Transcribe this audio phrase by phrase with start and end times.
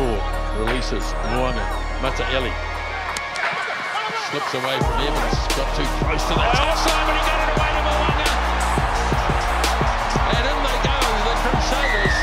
[0.00, 1.60] Core releases Mwanga.
[2.00, 2.54] Mataeli
[4.30, 5.36] slips away from Evans.
[5.60, 8.28] Got too close to that oh, top side, but he got it away to Mwanga.
[10.40, 10.96] And in they go,
[11.28, 12.16] the Crusaders.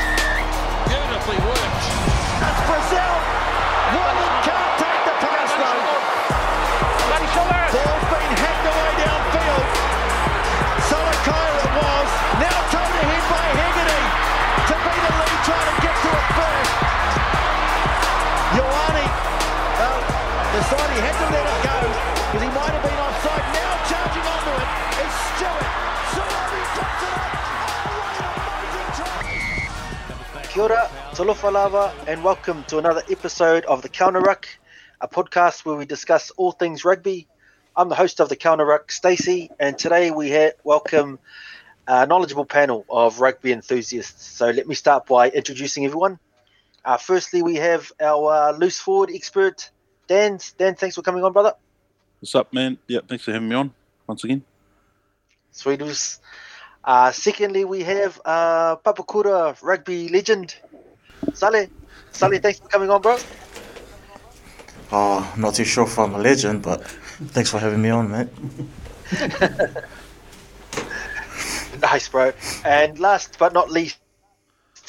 [0.90, 1.86] Beautifully worked.
[2.42, 3.27] That's Brazil.
[20.98, 21.78] He had to let it go
[22.26, 23.46] because he might have been offside.
[23.54, 24.66] Now charging onto it
[25.06, 25.62] is Stewart.
[30.42, 30.52] It.
[30.52, 34.48] Kia ora, talofa lava, and welcome to another episode of the Counter Ruck,
[35.00, 37.28] a podcast where we discuss all things rugby.
[37.76, 41.20] I'm the host of the Counter Ruck, Stacey, and today we ha- welcome
[41.86, 44.24] a knowledgeable panel of rugby enthusiasts.
[44.24, 46.18] So let me start by introducing everyone.
[46.84, 49.70] Uh, firstly, we have our uh, loose forward expert,
[50.08, 50.38] Dan.
[50.58, 51.54] Dan, thanks for coming on, brother.
[52.20, 52.78] What's up, man?
[52.88, 53.72] Yeah, thanks for having me on
[54.06, 54.42] once again.
[55.52, 56.20] Sweetus.
[56.84, 60.56] Uh, secondly, we have uh, Papakura rugby legend,
[61.34, 61.68] Saleh.
[62.10, 63.18] Saleh, thanks for coming on, bro.
[64.90, 66.82] Oh, not too sure if I'm a legend, but
[67.34, 68.28] thanks for having me on, mate.
[71.80, 72.32] Nice, bro.
[72.64, 73.98] And last but not least,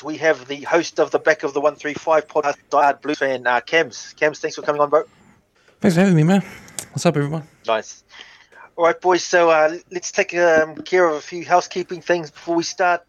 [0.03, 3.61] we have the host of the Back of the 135 podcast, Diehard Blues fan, uh,
[3.61, 4.14] Cams.
[4.17, 5.03] Cams, thanks for coming on, bro.
[5.80, 6.44] Thanks for having me, man.
[6.92, 7.47] What's up, everyone?
[7.67, 8.03] Nice.
[8.75, 9.23] All right, boys.
[9.23, 13.05] So uh, let's take um, care of a few housekeeping things before we start.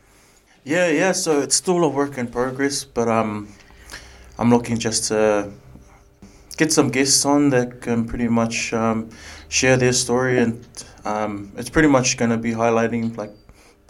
[0.63, 1.11] Yeah, yeah.
[1.11, 3.47] So it's still a work in progress, but um,
[4.37, 5.51] I'm looking just to
[6.57, 9.09] get some guests on that can pretty much um,
[9.49, 10.65] share their story, and
[11.05, 13.31] um, it's pretty much going to be highlighting like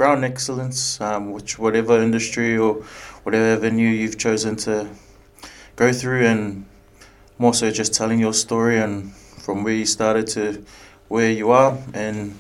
[0.01, 2.73] brown excellence, um, which whatever industry or
[3.21, 4.89] whatever venue you've chosen to
[5.75, 6.65] go through, and
[7.37, 10.65] more so just telling your story and from where you started to
[11.07, 12.35] where you are, and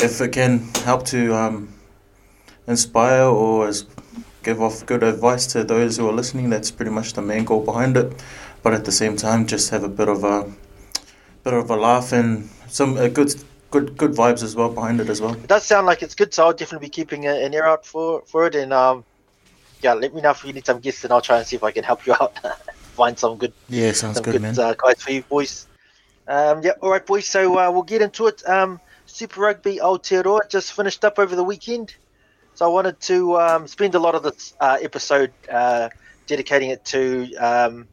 [0.00, 1.72] if it can help to um,
[2.66, 3.70] inspire or
[4.42, 6.50] give off good advice to those who are listening.
[6.50, 8.20] That's pretty much the main goal behind it.
[8.64, 10.50] But at the same time, just have a bit of a
[11.44, 13.32] bit of a laugh and some uh, good
[13.70, 15.34] good good vibes as well behind it as well.
[15.34, 18.22] It does sound like it's good, so I'll definitely be keeping an ear out for,
[18.26, 18.54] for it.
[18.54, 19.04] And um,
[19.82, 21.64] yeah, let me know if you need some guests, and I'll try and see if
[21.64, 22.38] I can help you out.
[22.96, 24.58] Find some good Yeah, sounds some good, good man.
[24.58, 25.66] uh, guys for you boys.
[26.26, 27.26] Um, yeah, all right, boys.
[27.28, 28.46] So uh, we'll get into it.
[28.48, 31.94] Um, Super Rugby Aotearoa just finished up over the weekend,
[32.54, 35.88] so I wanted to um, spend a lot of this uh, episode uh,
[36.26, 37.86] dedicating it to um,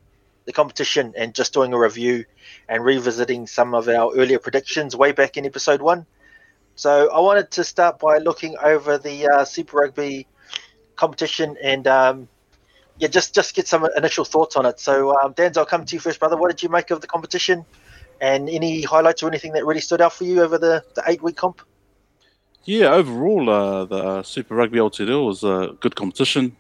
[0.46, 2.26] the competition and just doing a review
[2.70, 6.06] and revisiting some of our earlier predictions way back in episode one.
[6.76, 10.28] So I wanted to start by looking over the uh, Super Rugby
[10.96, 12.28] competition and um,
[12.98, 14.80] yeah, just just get some initial thoughts on it.
[14.80, 16.38] So um, Dan's, I'll come to you first, brother.
[16.38, 17.66] What did you make of the competition?
[18.22, 21.22] And any highlights or anything that really stood out for you over the, the eight
[21.22, 21.62] week comp?
[22.64, 26.56] Yeah, overall, uh, the uh, Super Rugby Aotearoa was a good competition.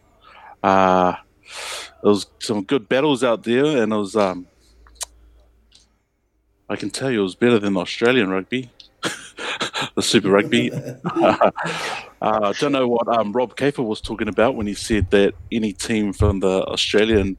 [0.62, 1.14] Uh,
[2.02, 4.16] there was some good battles out there, and it was.
[4.16, 4.47] Um,
[6.73, 8.72] I can tell you, it was better than Australian rugby,
[9.95, 10.72] the Super Rugby.
[11.06, 11.51] uh,
[12.19, 15.72] I don't know what um, Rod Kafer was talking about when he said that any
[15.72, 17.38] team from the Australian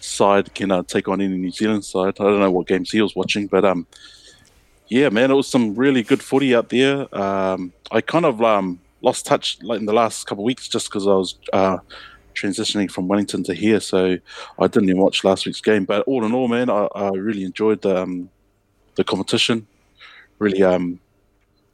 [0.00, 2.20] side can uh, take on any New Zealand side.
[2.20, 3.86] I don't know what games he was watching, but um,
[4.88, 7.06] yeah, man, it was some really good footy out there.
[7.16, 10.90] Um, I kind of um, lost touch like in the last couple of weeks just
[10.90, 11.78] because I was uh,
[12.34, 14.18] transitioning from Wellington to here, so
[14.58, 15.86] I didn't even watch last week's game.
[15.86, 18.28] But all in all, man, I, I really enjoyed the, um,
[18.96, 19.66] the competition.
[20.38, 21.00] Really, um,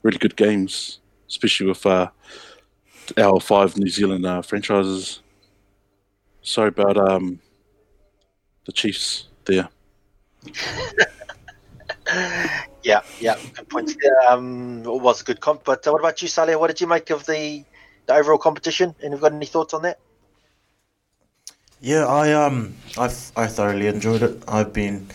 [0.02, 2.11] really good games, especially with uh,
[3.17, 5.20] our five New Zealand uh, franchises.
[6.43, 7.40] Sorry about um,
[8.67, 9.69] the Chiefs there.
[12.82, 13.94] Yeah, yeah, good points.
[14.02, 15.64] Yeah, um, it was a good comp.
[15.64, 16.58] But uh, what about you, Saleh?
[16.58, 17.64] What did you make of the,
[18.06, 18.94] the overall competition?
[19.02, 19.99] And have you got any thoughts on that?
[21.81, 23.05] Yeah, I um, I
[23.37, 24.43] I thoroughly enjoyed it.
[24.49, 25.06] I've been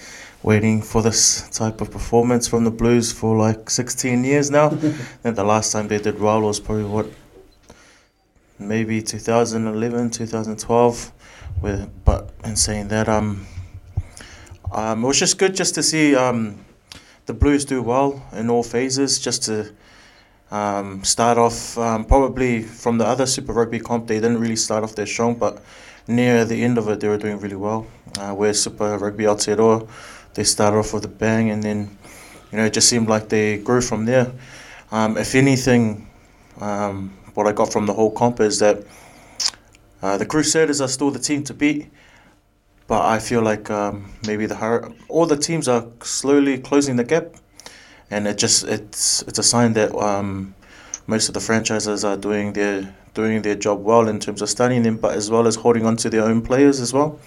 [0.45, 4.69] waiting for this type of performance from the Blues for like 16 years now.
[5.23, 7.07] and the last time they did well was probably what,
[8.59, 11.11] maybe 2011, 2012.
[11.61, 13.47] With but in saying that, um,
[14.71, 16.63] um, it was just good just to see um,
[17.25, 19.17] the Blues do well in all phases.
[19.17, 19.73] Just to
[20.51, 24.83] um, start off, um, probably from the other Super Rugby comp, they didn't really start
[24.83, 25.63] off their strong, but
[26.07, 27.87] near the end of it, they were doing really well.
[28.19, 29.87] Uh, where Super Rugby Aotearoa,
[30.35, 31.97] they started off with a bang, and then
[32.51, 34.31] you know it just seemed like they grew from there.
[34.91, 36.07] Um, if anything,
[36.61, 38.83] um, what I got from the whole comp is that
[40.01, 41.89] uh, the Crusaders are still the team to beat,
[42.87, 47.35] but I feel like um, maybe the all the teams are slowly closing the gap,
[48.11, 50.53] and it just it's it's a sign that um,
[51.07, 54.83] most of the franchises are doing their doing their job well in terms of studying
[54.83, 57.19] them, but as well as holding on to their own players as well,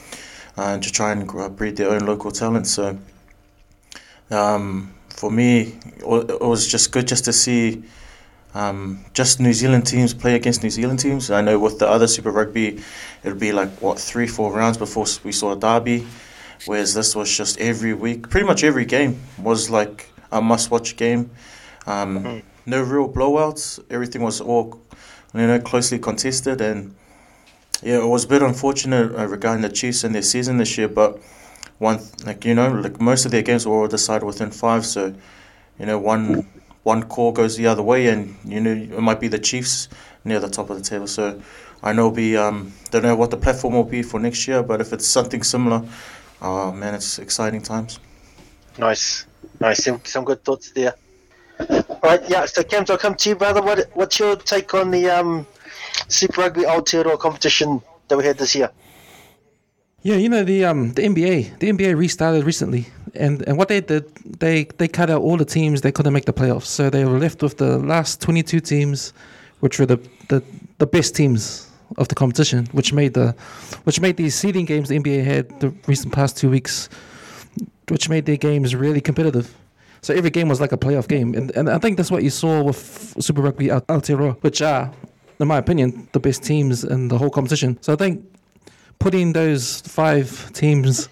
[0.59, 1.27] and to try and
[1.57, 2.67] breed their own local talent.
[2.67, 2.99] So.
[4.31, 7.83] Um, for me, it was just good just to see
[8.55, 11.31] um, just New Zealand teams play against New Zealand teams.
[11.31, 12.81] I know with the other Super Rugby,
[13.25, 16.07] it'd be like what three, four rounds before we saw a derby,
[16.67, 18.31] whereas this was just every week.
[18.31, 21.31] Pretty much every game was like a must-watch game.
[21.87, 22.43] Um, mm.
[22.65, 23.81] No real blowouts.
[23.91, 24.81] Everything was all
[25.35, 26.95] you know closely contested, and
[27.83, 30.89] yeah, it was a bit unfortunate uh, regarding the Chiefs and their season this year,
[30.89, 31.21] but
[31.79, 35.15] one like you know like most of their games were all decided within five, so
[35.79, 36.49] you know one
[36.83, 39.89] one call goes the other way, and you know it might be the Chiefs
[40.25, 41.07] near the top of the table.
[41.07, 41.41] So
[41.83, 44.81] I know be um, don't know what the platform will be for next year, but
[44.81, 45.83] if it's something similar,
[46.43, 48.01] oh man, it's exciting times.
[48.79, 49.27] Nice,
[49.61, 49.85] nice.
[49.85, 50.95] Some, some good thoughts there.
[51.69, 52.47] All right, yeah.
[52.47, 53.63] So Cams, I'll come to you, brother.
[53.63, 55.47] What what's your take on the um,
[56.09, 58.71] Super Rugby Aotearoa competition that we had this year?
[60.03, 63.81] Yeah, you know the um the NBA the NBA restarted recently, and, and what they
[63.81, 67.05] did they they cut out all the teams that couldn't make the playoffs, so they
[67.05, 69.12] were left with the last twenty two teams,
[69.61, 69.97] which were the,
[70.29, 70.43] the
[70.79, 73.35] the best teams of the competition, which made the
[73.85, 76.89] which made these seeding games the NBA had the recent past two weeks,
[77.89, 79.53] which made their games really competitive.
[80.00, 82.31] So every game was like a playoff game, and and I think that's what you
[82.31, 84.93] saw with Super Rugby Aotearoa, which are,
[85.40, 87.79] in my opinion, the best teams in the whole competition.
[87.81, 88.25] So I think
[88.99, 91.08] putting those five teams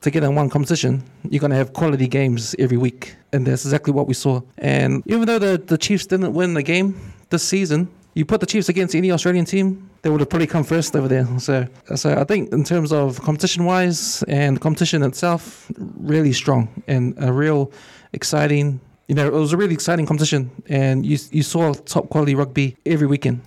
[0.00, 3.16] together in one competition, you're going to have quality games every week.
[3.32, 4.40] And that's exactly what we saw.
[4.58, 7.00] And even though the, the Chiefs didn't win the game
[7.30, 10.64] this season, you put the Chiefs against any Australian team, they would have probably come
[10.64, 11.26] first over there.
[11.38, 17.14] So, so I think in terms of competition wise and competition itself, really strong and
[17.22, 17.70] a real
[18.12, 18.80] exciting.
[19.10, 22.76] You know, it was a really exciting competition, and you you saw top quality rugby
[22.86, 23.40] every weekend.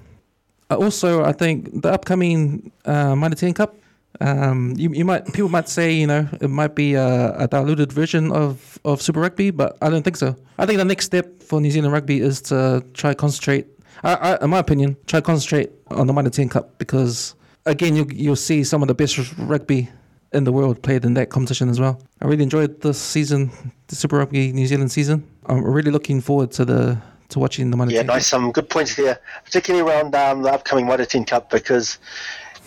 [0.69, 3.73] Uh, also, I think the upcoming uh, Mitre 10 Cup,
[4.19, 7.93] um, you, you might people might say you know it might be a, a, diluted
[7.93, 10.35] version of, of Super Rugby, but I don't think so.
[10.57, 13.65] I think the next step for New Zealand rugby is to try concentrate.
[14.03, 18.05] I, I, in my opinion, try concentrate on the Mitre 10 Cup because again you
[18.11, 19.87] you'll see some of the best rugby
[20.33, 22.01] in the world played in that competition as well.
[22.21, 23.51] I really enjoyed this season,
[23.87, 25.27] the Super Rugby New Zealand season.
[25.45, 28.27] I'm really looking forward to the to watching the Mitre Yeah, nice.
[28.27, 31.97] Some good points there, particularly around um, the upcoming 10 Cup because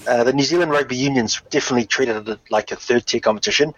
[0.07, 3.75] uh, the New Zealand Rugby Union's definitely treated it like a third tier competition.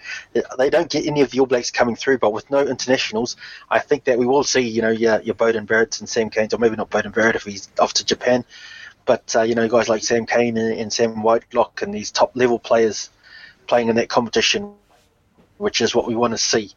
[0.59, 3.37] They don't get any of the All Blacks coming through, but with no internationals,
[3.71, 6.53] I think that we will see, you know, your, your Beauden Barretts and Sam Canes,
[6.53, 8.45] or maybe not Beauden Barrett if he's off to Japan,
[9.05, 12.33] but, uh, you know, guys like Sam Cane and, and Sam Whitelock and these top
[12.35, 13.11] level players
[13.69, 14.73] playing in that competition,
[15.59, 16.73] which is what we want to see.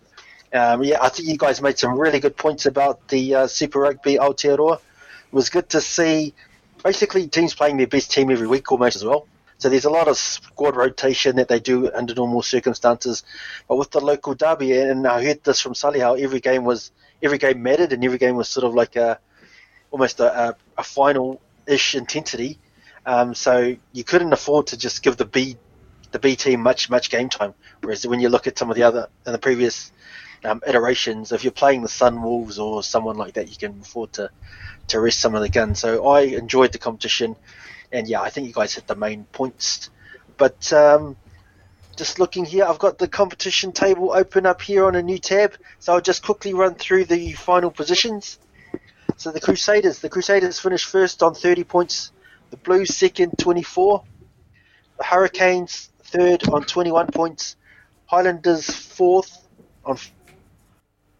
[0.54, 3.80] Um, yeah, I think you guys made some really good points about the uh, Super
[3.80, 4.76] Rugby Aotearoa.
[4.76, 6.34] It was good to see
[6.84, 9.28] basically teams playing their best team every week almost as well.
[9.60, 13.24] So there's a lot of squad rotation that they do under normal circumstances,
[13.68, 16.92] but with the local derby, and I heard this from Sully how every game was
[17.22, 19.20] every game mattered, and every game was sort of like a
[19.92, 22.58] almost a, a, a final-ish intensity.
[23.06, 25.58] Um, so you couldn't afford to just give the B
[26.12, 27.54] the B team much much game time.
[27.82, 29.92] Whereas when you look at some of the other in the previous
[30.44, 31.32] um, iterations.
[31.32, 34.30] If you're playing the Sunwolves or someone like that, you can afford to
[34.88, 35.80] to rest some of the guns.
[35.80, 37.36] So I enjoyed the competition,
[37.92, 39.90] and yeah, I think you guys hit the main points.
[40.38, 41.16] But um,
[41.96, 45.56] just looking here, I've got the competition table open up here on a new tab.
[45.80, 48.40] So I'll just quickly run through the final positions.
[49.18, 52.12] So the Crusaders, the Crusaders finished first on 30 points.
[52.50, 54.04] The Blues second, 24.
[54.98, 57.56] The Hurricanes third on 21 points.
[58.06, 59.48] Highlanders fourth
[59.86, 59.98] on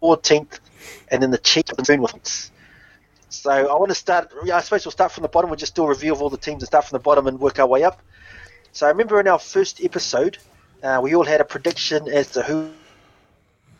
[0.02, 0.60] 14th,
[1.08, 2.52] and then the Chiefs and with
[3.30, 4.30] So I want to start.
[4.44, 5.48] Yeah, I suppose we'll start from the bottom.
[5.48, 7.40] We'll just do a review of all the teams and start from the bottom and
[7.40, 8.02] work our way up.
[8.72, 10.38] So I remember in our first episode,
[10.82, 12.70] uh, we all had a prediction as to who,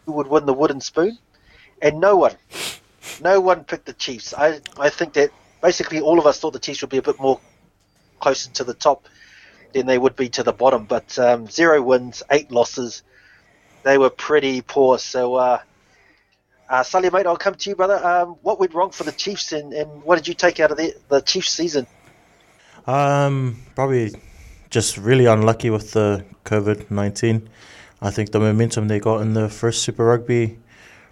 [0.06, 1.18] who would win the wooden spoon,
[1.82, 2.36] and no one,
[3.20, 4.32] no one picked the Chiefs.
[4.32, 7.20] I I think that basically all of us thought the Chiefs would be a bit
[7.20, 7.38] more
[8.20, 9.06] closer to the top
[9.72, 10.84] than they would be to the bottom.
[10.84, 13.02] But um, zero wins, eight losses.
[13.82, 14.98] They were pretty poor.
[14.98, 15.60] So, uh,
[16.68, 18.04] uh, Sully, mate, I'll come to you, brother.
[18.04, 20.76] Um, what went wrong for the Chiefs, and, and what did you take out of
[20.76, 21.86] the, the Chiefs season?
[22.86, 24.14] Um, probably
[24.70, 27.48] just really unlucky with the COVID nineteen.
[28.00, 30.58] I think the momentum they got in the first Super Rugby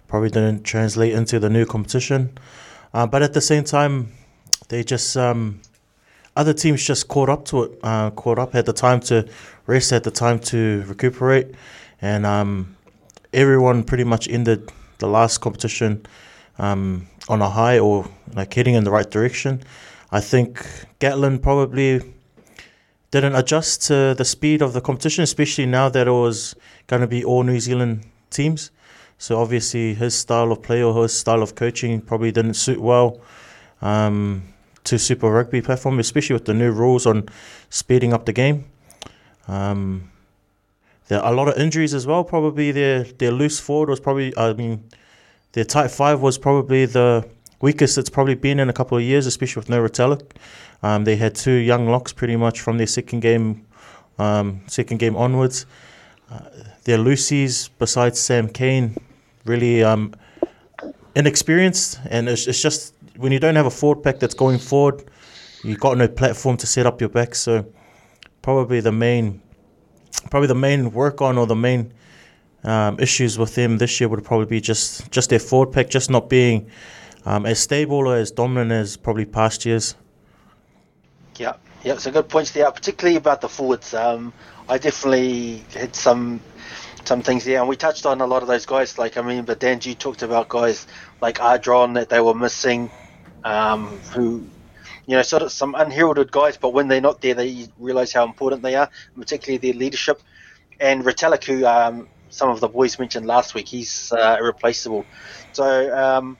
[0.07, 2.37] probably didn't translate into the new competition.
[2.93, 4.11] Uh, but at the same time,
[4.67, 5.61] they just um,
[6.35, 9.27] other teams just caught up to it, uh, caught up, had the time to
[9.67, 11.53] rest, had the time to recuperate,
[12.01, 12.75] and um,
[13.33, 16.05] everyone pretty much ended the last competition
[16.57, 19.61] um, on a high or like heading in the right direction.
[20.11, 20.65] I think
[20.99, 22.01] Gatland probably
[23.11, 26.55] didn't adjust to the speed of the competition, especially now that it was
[26.87, 28.71] going to be all New Zealand teams.
[29.17, 33.21] So obviously his style of play or his style of coaching probably didn't suit well
[33.81, 34.43] um,
[34.83, 37.29] to Super Rugby platform, especially with the new rules on
[37.69, 38.65] speeding up the game.
[39.47, 40.11] Um,
[41.07, 42.23] there are a lot of injuries as well.
[42.23, 44.83] Probably their their loose forward was probably I mean
[45.51, 47.27] their tight five was probably the
[47.61, 50.31] weakest it's probably been in a couple of years, especially with no Retallick.
[50.83, 53.65] Um, they had two young locks pretty much from their second game,
[54.17, 55.65] um, second game onwards.
[56.31, 56.39] Uh,
[56.85, 58.95] their loosies, besides Sam Cane
[59.45, 60.13] really um,
[61.15, 65.03] inexperienced, and it's, it's just when you don't have a forward pack that's going forward,
[65.63, 67.35] you've got no platform to set up your back.
[67.35, 67.65] So
[68.41, 69.41] probably the main,
[70.29, 71.93] probably the main work on or the main
[72.63, 76.09] um, issues with them this year would probably be just just their forward pack just
[76.09, 76.69] not being
[77.25, 79.95] um, as stable or as dominant as probably past years.
[81.37, 81.53] Yeah,
[81.83, 83.93] yeah, so good points there, particularly about the forwards.
[83.93, 84.33] Um,
[84.69, 86.39] I definitely had some
[87.07, 88.97] some things there, and we touched on a lot of those guys.
[88.97, 90.87] Like I mean, but Danji talked about guys
[91.21, 92.91] like Ardron that they were missing,
[93.43, 94.51] um, who
[95.07, 98.25] you know, sort of some unheralded guys, but when they're not there, they realize how
[98.25, 100.21] important they are, particularly their leadership.
[100.79, 105.07] And Retallick, who um, some of the boys mentioned last week, he's uh, irreplaceable.
[105.51, 106.39] So um,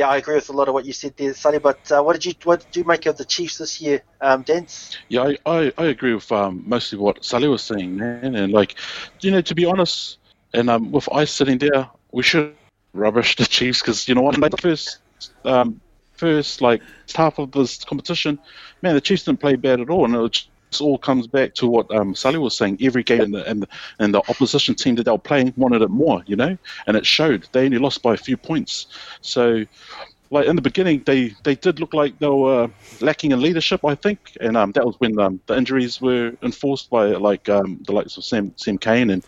[0.00, 1.58] yeah, I agree with a lot of what you said there, Sonny.
[1.58, 4.44] But uh, what did you what did you make of the Chiefs this year, um?
[5.08, 8.34] Yeah, I, I, I agree with um, mostly what Sally was saying, man.
[8.34, 8.76] And like,
[9.20, 10.16] you know, to be honest,
[10.54, 12.54] and um, with Ice sitting there, we should
[12.94, 15.00] rubbish the Chiefs because you know what, like the first
[15.44, 16.80] um, first like
[17.14, 18.38] half of this competition,
[18.80, 21.54] man, the Chiefs didn't play bad at all, and it was this all comes back
[21.54, 22.78] to what um, Sally was saying.
[22.80, 25.82] Every game and the, and the, and the opposition team that they were playing wanted
[25.82, 27.48] it more, you know, and it showed.
[27.52, 28.86] They only lost by a few points.
[29.20, 29.64] So,
[30.30, 33.96] like in the beginning, they, they did look like they were lacking in leadership, I
[33.96, 37.92] think, and um, that was when um, the injuries were enforced by like um, the
[37.92, 39.24] likes of Sam Sam Cane and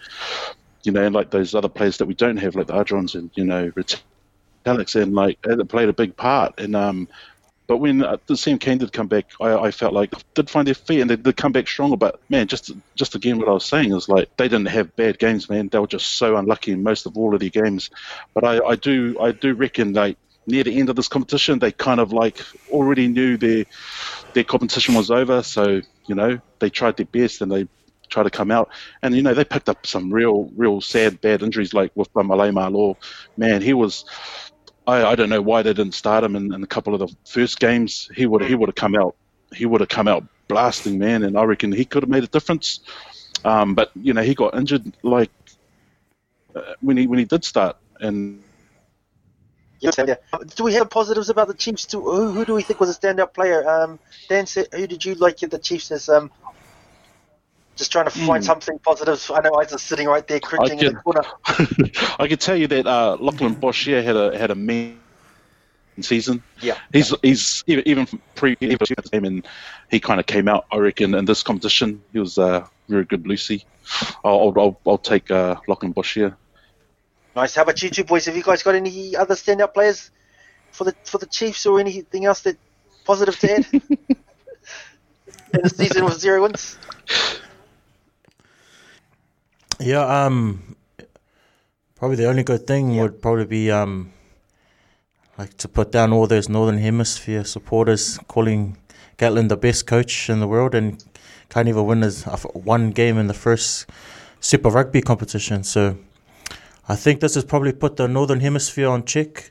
[0.84, 3.30] you know, and like those other players that we don't have, like the Adrons and
[3.34, 3.72] you know,
[4.66, 6.58] Alex, and like it played a big part.
[6.58, 7.08] And um,
[7.72, 10.66] but when uh, the same Cane did come back, I, I felt like did find
[10.66, 11.96] their feet and they did come back stronger.
[11.96, 15.18] But man, just just again, what I was saying is like they didn't have bad
[15.18, 15.68] games, man.
[15.68, 17.88] They were just so unlucky in most of all of their games.
[18.34, 21.72] But I, I do I do reckon like near the end of this competition, they
[21.72, 23.64] kind of like already knew their
[24.34, 25.42] their competition was over.
[25.42, 27.66] So you know they tried their best and they
[28.10, 28.68] tried to come out.
[29.00, 32.50] And you know they picked up some real real sad bad injuries like with Malay
[32.50, 32.96] Alaimalo.
[33.38, 34.04] Man, he was
[34.86, 37.14] I, I don't know why they didn't start him in, in a couple of the
[37.24, 38.10] first games.
[38.14, 39.16] He would he would have come out
[39.54, 42.28] he would have come out blasting man, and I reckon he could have made a
[42.28, 42.80] difference.
[43.44, 45.30] Um, but you know he got injured like
[46.54, 48.42] uh, when he when he did start, and
[49.82, 49.90] yeah.
[50.54, 51.86] Do we have positives about the Chiefs?
[51.86, 52.00] Too?
[52.00, 53.68] Who, who do we think was a standout player?
[53.68, 53.98] Um,
[54.28, 56.08] Dan, who did you like the Chiefs as?
[56.08, 56.30] Um,
[57.76, 58.46] just trying to find mm.
[58.46, 59.30] something positive.
[59.34, 61.22] I know I Isaac's sitting right there cringing in the corner.
[62.18, 64.98] I can tell you that uh, Lachlan Boshier had a had a mean
[66.00, 66.42] season.
[66.60, 67.16] Yeah, he's yeah.
[67.22, 69.46] he's even even from pre game and
[69.90, 70.66] he kind of came out.
[70.70, 73.26] I reckon in this competition he was uh, very good.
[73.26, 73.64] Lucy,
[74.24, 76.34] I'll I'll, I'll take uh, Lachlan Boshier.
[77.34, 77.54] Nice.
[77.54, 78.26] How about you two boys?
[78.26, 80.10] Have you guys got any other standout players
[80.70, 82.58] for the for the Chiefs or anything else that
[83.04, 83.66] positive to add?
[83.72, 83.82] in
[85.62, 86.76] the season with zero wins.
[89.82, 90.76] Yeah, um,
[91.96, 93.02] probably the only good thing yeah.
[93.02, 94.12] would probably be um,
[95.36, 98.76] like to put down all those Northern Hemisphere supporters calling
[99.18, 101.04] Gatland the best coach in the world and
[101.48, 102.22] can't even win his
[102.54, 103.90] one game in the first
[104.38, 105.64] Super Rugby competition.
[105.64, 105.98] So
[106.88, 109.50] I think this has probably put the Northern Hemisphere on check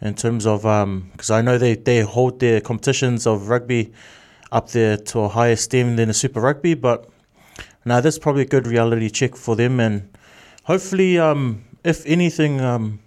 [0.00, 3.92] in terms of because um, I know they, they hold their competitions of rugby
[4.50, 7.08] up there to a higher esteem than the Super Rugby, but
[7.88, 10.08] now that's probably a good reality check for them, and
[10.64, 13.00] hopefully, um, if anything, um,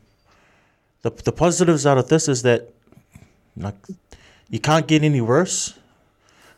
[1.01, 2.69] the the positives out of this is that
[3.57, 3.75] like
[4.49, 5.77] you can't get any worse.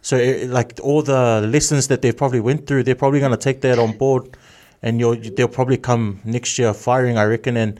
[0.02, 3.38] So eh, like all the lessons that they've probably went through, they're probably going to
[3.38, 4.38] take that on board,
[4.82, 7.80] and you'll they'll probably come next year firing, I reckon, and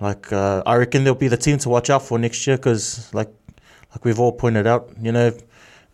[0.00, 3.12] like uh, I reckon they'll be the team to watch out for next year because
[3.12, 3.32] like
[3.92, 5.32] like we've all pointed out, you know,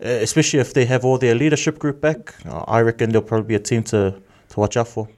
[0.00, 3.60] especially if they have all their leadership group back, I reckon they'll probably be a
[3.60, 4.14] team to
[4.50, 5.08] to watch out for.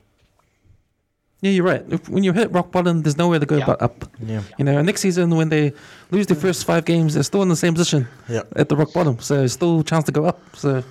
[1.41, 1.85] Yeah, you're right.
[1.89, 3.67] If, when you hit rock bottom, there's nowhere to go Yeah.
[3.67, 4.05] but up.
[4.19, 4.43] Yeah.
[4.59, 5.73] You know, next season when they
[6.11, 8.43] lose their first five games, they're still in the same position Yeah.
[8.57, 9.21] at the rock bottom.
[9.21, 10.41] So there's still a chance to go up.
[10.57, 10.83] So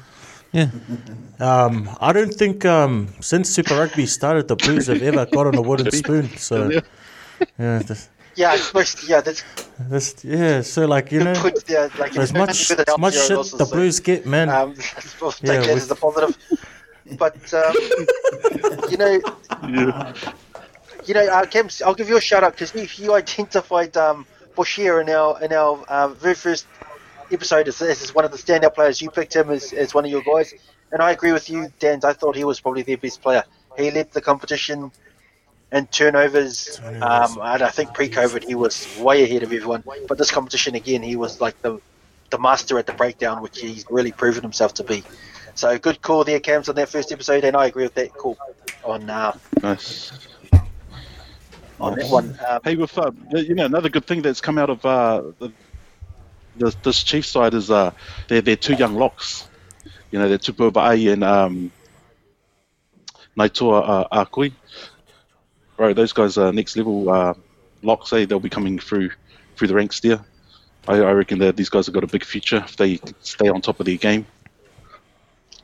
[0.53, 0.69] yeah.
[1.39, 5.55] Um, I don't think um, since Super Rugby started, the Blues have ever got on
[5.55, 6.29] a wooden spoon.
[6.37, 6.69] So,
[7.59, 9.43] yeah, this, Yeah, it's most, yeah, that's
[9.79, 10.61] this, yeah.
[10.61, 11.55] So, like you know, good.
[11.55, 14.49] Put, yeah, like as much as much zero shit losses, the so, Blues get, man.
[14.49, 14.75] Um,
[15.21, 16.37] we'll take Yeah, with- as a positive.
[17.17, 17.73] But um,
[18.91, 19.19] you know,
[21.05, 24.27] you know, uh, Cam, I'll give you a shout out because you, you identified um,
[24.55, 26.67] Boshier in our in our uh, very first
[27.31, 29.01] episode as, as one of the standout players.
[29.01, 30.53] You picked him as, as one of your guys,
[30.91, 32.01] and I agree with you, Dan.
[32.03, 33.43] I thought he was probably their best player.
[33.77, 34.91] He led the competition
[35.71, 36.79] in turnovers.
[36.83, 39.83] Um, and I think pre-COVID he was way ahead of everyone.
[40.07, 41.79] But this competition again, he was like the
[42.29, 45.03] the master at the breakdown, which he's really proven himself to be.
[45.55, 48.37] So good call there, Cams, on that first episode, and I agree with that call
[48.83, 50.11] on uh, Nice.
[51.79, 52.37] on that one.
[52.47, 55.51] Um, Hey, with uh, you know another good thing that's come out of uh, the,
[56.57, 57.91] the this chief side is uh,
[58.27, 59.47] they're they're two young locks.
[60.11, 61.71] You know, they're Tupou Vaa'i and um,
[63.37, 64.53] Naitoa uh, Akui.
[65.77, 67.33] Right, those guys are next level uh,
[67.83, 68.09] locks.
[68.09, 69.11] Hey, they'll be coming through
[69.55, 70.19] through the ranks there.
[70.87, 73.61] I, I reckon that these guys have got a big future if they stay on
[73.61, 74.25] top of their game.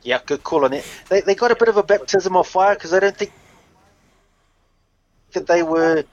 [0.02, 0.84] Yeah, good call on it.
[1.08, 3.32] They, they got a bit of a baptism of fire because I don't think
[5.32, 6.04] that they were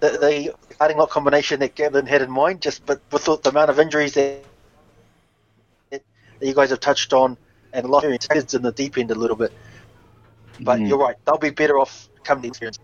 [0.00, 2.60] the, the starting lock combination that Gavin had in mind.
[2.60, 4.42] Just but with the, the amount of injuries that,
[5.90, 6.02] that
[6.40, 7.36] you guys have touched on
[7.72, 9.52] and a lot of kids in the deep end a little bit.
[10.60, 10.88] But Mm.
[10.88, 12.78] you're right; they'll be better off come the experience.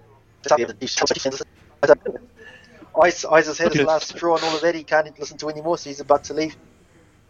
[3.01, 4.74] Ice, Ice has had his last straw on all of that.
[4.74, 6.57] He can't listen to anymore, so he's about to leave.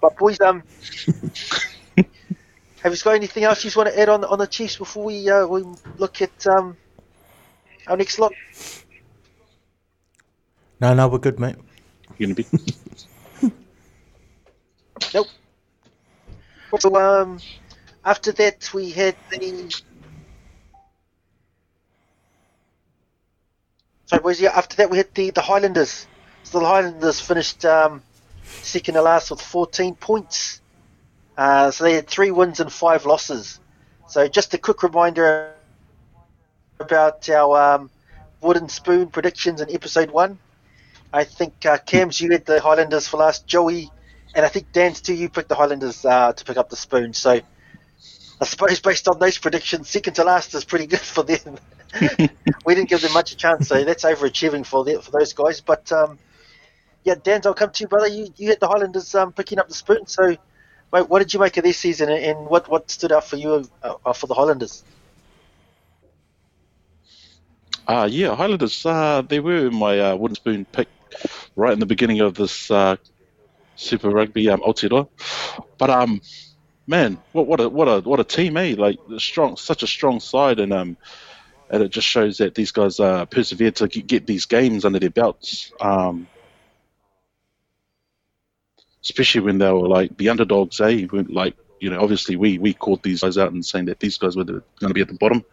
[0.00, 0.62] But boys, um,
[1.96, 5.28] have you got anything else you want to add on on the Chiefs before we
[5.28, 5.64] uh, we
[5.98, 6.76] look at um,
[7.86, 8.32] our next lot?
[10.80, 11.56] no, no, we're good, mate.
[12.16, 12.46] You're gonna be.
[15.14, 15.28] Nope.
[16.78, 17.38] So um,
[18.04, 19.74] after that we had the.
[24.08, 24.40] Sorry, boys.
[24.40, 26.06] Yeah, after that we had the the Highlanders.
[26.42, 28.02] So the Highlanders finished um,
[28.62, 30.62] second to last with 14 points.
[31.36, 33.60] Uh, so they had three wins and five losses.
[34.08, 35.52] So just a quick reminder
[36.80, 37.90] about our um,
[38.40, 40.38] wooden spoon predictions in episode one.
[41.12, 43.46] I think uh, Cam's you had the Highlanders for last.
[43.46, 43.90] Joey
[44.34, 45.12] and I think Dan's too.
[45.12, 47.12] You picked the Highlanders uh, to pick up the spoon.
[47.12, 47.42] So
[48.40, 51.56] I suppose based on those predictions, second to last is pretty good for them.
[52.64, 55.60] we didn't give them much a chance, so that's overachieving for the, for those guys.
[55.60, 56.18] But um,
[57.04, 58.06] yeah, Dan, I'll come to you, brother.
[58.06, 60.06] You you had the Highlanders um, picking up the spoon.
[60.06, 60.36] So,
[60.92, 63.68] mate, what did you make of this season, and what what stood out for you
[63.82, 64.84] uh, uh, for the Highlanders?
[67.88, 70.88] Uh, yeah, Highlanders, uh, they were my uh, wooden spoon pick
[71.56, 72.96] right in the beginning of this uh,
[73.76, 75.08] Super Rugby um, Aotearoa.
[75.78, 76.20] But um,
[76.88, 78.74] man, what what a what a what a team, eh?
[78.76, 80.96] Like strong, such a strong side, and um,
[81.70, 85.10] and it just shows that these guys uh, persevered to get, these games under their
[85.10, 85.70] belts.
[85.80, 86.26] Um,
[89.02, 91.04] especially when they were like the underdogs, eh?
[91.04, 94.16] When, like you know, obviously we we called these guys out and saying that these
[94.16, 95.44] guys were going to be at the bottom.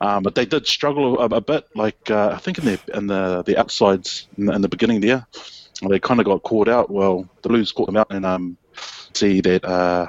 [0.00, 3.06] Um, but they did struggle a, a bit, like uh, I think in the in
[3.06, 5.26] the the outsides in the, in the beginning there,
[5.86, 6.90] they kind of got caught out.
[6.90, 8.56] Well, the Blues caught them out, and um,
[9.12, 10.08] see that uh,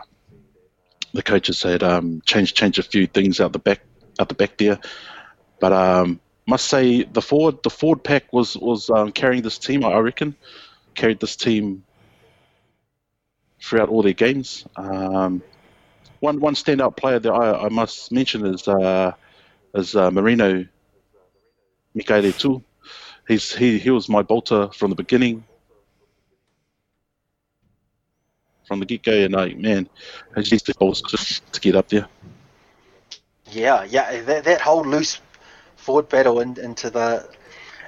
[1.17, 3.81] the coaches had um, changed changed a few things out the back
[4.19, 4.79] out the back there.
[5.59, 9.83] But um, must say the forward the forward pack was was um, carrying this team.
[9.83, 10.35] I reckon
[10.93, 11.83] carried this team
[13.61, 14.65] throughout all their games.
[14.75, 15.41] Um,
[16.19, 19.13] one one standout player that I, I must mention is uh,
[19.73, 20.65] is uh, Marino
[21.95, 22.63] Mikaele-Tu.
[23.27, 25.43] He's he, he was my bolter from the beginning,
[28.67, 29.89] from the get go, and like man,
[30.35, 32.07] he needs the just to get up there.
[33.49, 35.21] Yeah, yeah, that, that whole loose
[35.77, 37.27] forward battle in, into the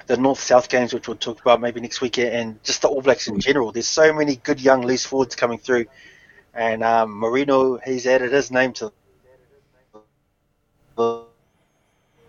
[0.06, 3.02] the North South games, which we'll talk about maybe next week, and just the All
[3.02, 3.70] Blacks in general.
[3.70, 5.86] There's so many good young loose forwards coming through,
[6.54, 8.90] and um, Marino he's added his name to
[10.96, 11.24] the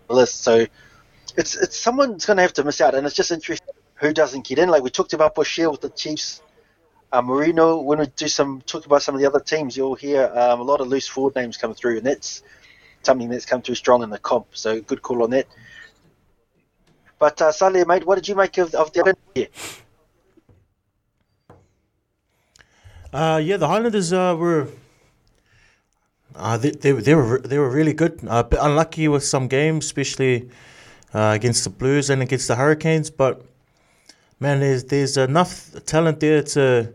[0.09, 0.43] list.
[0.43, 0.67] So
[1.37, 4.45] it's it's someone's going to have to miss out, and it's just interesting who doesn't
[4.45, 4.67] get in.
[4.67, 6.41] Like we talked about Boshier with the Chiefs
[7.11, 10.27] uh, Marino, when we do some talk about some of the other teams, you'll hear
[10.33, 12.41] um, a lot of loose forward names come through, and that's
[13.03, 14.47] something that's come through strong in the comp.
[14.53, 15.47] So good call on that.
[17.19, 19.47] But uh, Saleh, mate, what did you make of, of the other year?
[23.13, 24.69] Uh, yeah, the Highlanders uh, were.
[26.33, 28.21] Uh, they, they, they were they were really good.
[28.23, 30.49] Uh, a bit unlucky with some games, especially
[31.13, 33.09] uh, against the Blues and against the Hurricanes.
[33.09, 33.43] But
[34.39, 36.93] man, there's there's enough talent there to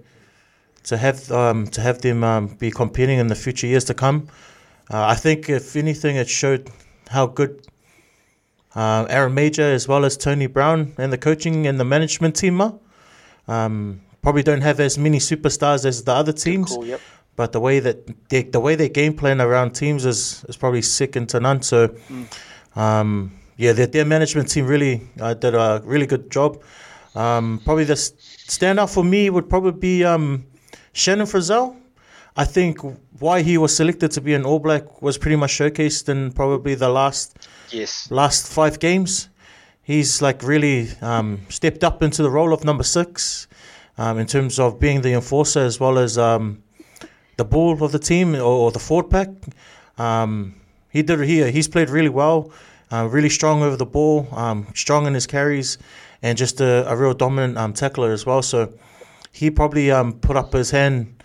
[0.86, 4.28] to have um, to have them um, be competing in the future years to come.
[4.90, 6.70] Uh, I think if anything, it showed
[7.08, 7.66] how good
[8.74, 12.60] uh, Aaron Mauger as well as Tony Brown and the coaching and the management team
[12.60, 12.74] are.
[13.48, 16.70] Um, probably don't have as many superstars as the other teams.
[16.70, 17.00] Cool, yep.
[17.36, 20.82] But the way that they, the way they game plan around teams is, is probably
[20.82, 21.62] second to none.
[21.62, 21.94] So,
[22.74, 26.62] um, yeah, their, their management team really uh, did a really good job.
[27.14, 30.46] Um, probably the standout for me would probably be um,
[30.96, 31.76] Shannon Frizzell.
[32.38, 32.78] I think
[33.18, 36.74] why he was selected to be an All Black was pretty much showcased in probably
[36.74, 37.36] the last
[37.70, 38.10] Yes.
[38.10, 39.28] last five games.
[39.82, 43.46] He's like really um, stepped up into the role of number six
[43.98, 46.62] um, in terms of being the enforcer as well as um,
[47.36, 49.28] the ball of the team or, or the forward pack.
[49.98, 50.54] Um,
[50.90, 51.50] he did here.
[51.50, 52.50] He's played really well,
[52.90, 55.78] uh, really strong over the ball, um, strong in his carries,
[56.22, 58.42] and just a, a real dominant um, tackler as well.
[58.42, 58.72] So
[59.36, 61.22] he probably um, put up his hand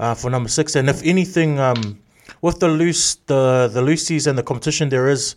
[0.00, 0.74] uh, for number six.
[0.74, 2.00] And if anything, um,
[2.40, 5.36] with the loose the the loosies and the competition there is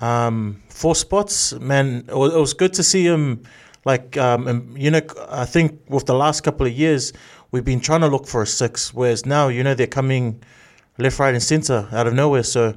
[0.00, 3.42] um, four spots, man, it was, it was good to see him.
[3.84, 7.12] Like um, you know, I think with the last couple of years,
[7.50, 10.42] we've been trying to look for a six, whereas now you know they're coming
[10.98, 12.44] left, right, and center out of nowhere.
[12.44, 12.76] So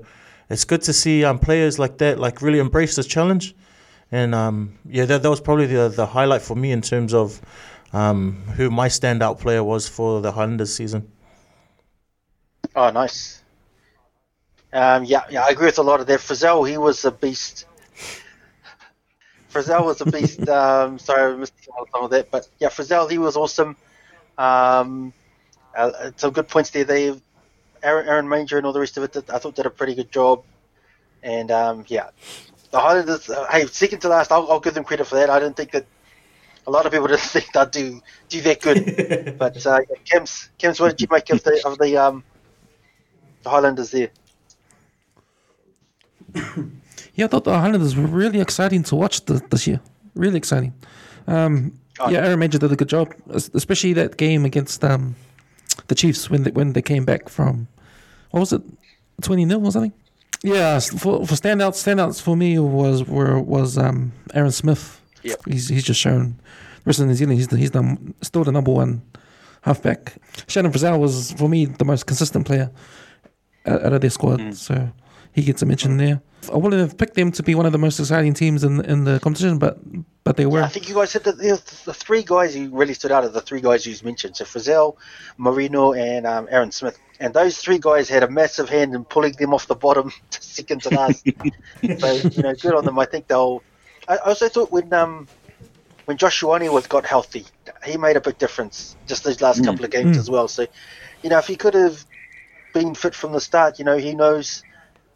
[0.50, 3.56] it's good to see um, players like that like really embrace this challenge.
[4.12, 7.40] And um, yeah, that, that was probably the the highlight for me in terms of
[7.94, 11.12] um, who my standout player was for the Highlanders season.
[12.76, 13.44] Oh, nice.
[14.72, 16.20] Um, yeah, yeah, I agree with a lot of that.
[16.20, 17.66] Frizzell, he was a beast.
[19.52, 20.40] Frizzell was a beast.
[20.50, 21.54] Um, sorry, I missed
[21.92, 23.76] some of that, but yeah, Frizzell, he was awesome.
[24.38, 25.14] Um,
[25.76, 26.84] uh, some good points there.
[26.84, 27.20] They,
[27.82, 29.96] Aaron, Aaron Mauger and all the rest of it, did, I thought did a pretty
[29.96, 30.44] good job.
[31.24, 32.10] And um, yeah,
[32.72, 33.30] the Highlanders.
[33.30, 35.30] Uh, hey, second to last, I'll, I'll give them credit for that.
[35.30, 35.86] I didn't think that.
[36.70, 40.50] A lot of people didn't think they'd do do that good, but uh, yeah, Kems,
[40.60, 42.24] Kems, what did you make of the of the um,
[43.44, 44.10] the Highlanders there?
[47.16, 49.82] Yeah, I thought the Highlanders were really exciting to watch th- this year.
[50.16, 50.74] Really exciting.
[51.28, 52.10] Um, Oh.
[52.10, 55.16] yeah, Aaron Mauger did a good job, especially that game against um,
[55.88, 57.68] the Chiefs when they, when they came back from
[58.32, 58.62] what was it,
[59.22, 59.92] twenty 0 or something.
[60.42, 64.99] Yeah, for for standouts, standouts for me was were was um, Aaron Smith.
[65.24, 65.42] Yep.
[65.48, 66.40] He's he's just shown.
[66.78, 69.02] The rest of New Zealand, he's the, he's the, still the number one
[69.62, 70.16] halfback.
[70.48, 72.72] Shannon Frizzell was for me the most consistent player
[73.66, 74.90] out, out of their squad, so
[75.34, 76.22] he gets a mention there.
[76.52, 79.04] I wouldn't have picked them to be one of the most exciting teams in in
[79.04, 79.78] the competition, but
[80.24, 80.62] but they were.
[80.62, 83.30] I think you guys said that the, the three guys who really stood out are
[83.30, 84.38] the three guys you've mentioned.
[84.38, 84.96] So Frizzell,
[85.38, 87.00] Marino, and um, Aaron Smith.
[87.20, 90.42] And those three guys had a massive hand in pulling them off the bottom to
[90.42, 91.26] second to last.
[92.00, 93.00] so, you know, good on them.
[93.00, 93.64] I think they'll.
[94.10, 95.30] I I also thought when um
[96.06, 97.48] when Josh was got healthy,
[97.86, 100.20] he made a big difference just those last couple of games Mm.
[100.20, 100.48] as well.
[100.50, 100.68] So,
[101.24, 102.06] you know, if he could have
[102.74, 104.64] been fit from the start, you know, he knows.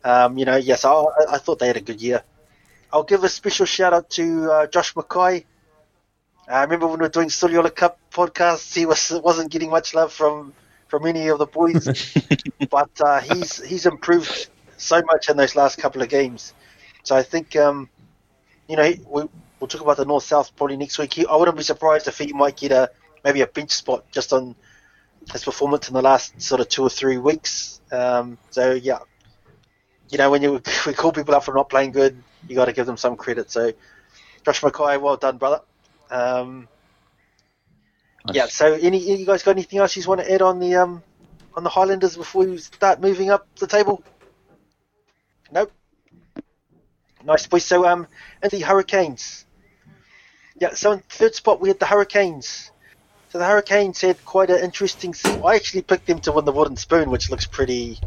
[0.03, 2.23] Um, you know, yes, I, I I thought they had a good year.
[2.91, 5.45] I'll give a special shout out to uh, Josh McKay.
[6.47, 10.13] I remember when we were doing Soliola Cup podcasts, he was wasn't getting much love
[10.13, 10.53] from
[10.87, 11.91] from any of the boys,
[12.69, 16.53] but uh, he's he's improved so much in those last couple of games.
[17.03, 17.89] So I think um,
[18.73, 19.23] you know we,
[19.59, 21.13] we'll talk about the North South probably next week.
[21.13, 22.89] He, I wouldn't be surprised if he might get a
[23.23, 24.55] maybe a bench spot just on
[25.31, 27.81] his performance in the last sort of two or three weeks.
[27.91, 28.97] Um, so yeah,
[30.09, 30.53] you know when you
[30.87, 33.51] we call people up for not playing good, you got to give them some credit.
[33.51, 33.73] So
[34.43, 35.61] Josh McKay, well done, brother.
[36.09, 36.67] Um,
[38.31, 38.47] yeah.
[38.47, 41.03] So, any you guys got anything else you want to add on the um
[41.53, 44.03] on the Highlanders before we start moving up the table?
[45.51, 45.71] Nope.
[47.25, 47.65] Nice boys.
[47.65, 48.07] So, um,
[48.41, 49.45] and the Hurricanes.
[50.59, 50.73] Yeah.
[50.73, 52.71] So, in third spot we had the Hurricanes.
[53.29, 55.13] So the Hurricanes had quite an interesting.
[55.13, 57.99] se- I actually picked them to win the wooden spoon, which looks pretty,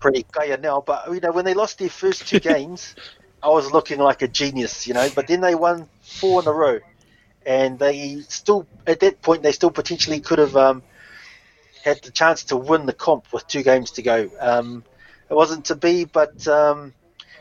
[0.00, 0.80] pretty kaya now.
[0.80, 2.94] But you know, when they lost their first two games,
[3.42, 5.10] I was looking like a genius, you know.
[5.14, 6.80] But then they won four in a row,
[7.44, 10.82] and they still, at that point, they still potentially could have um,
[11.84, 14.30] had the chance to win the comp with two games to go.
[14.40, 14.84] Um,
[15.28, 16.94] it wasn't to be, but um,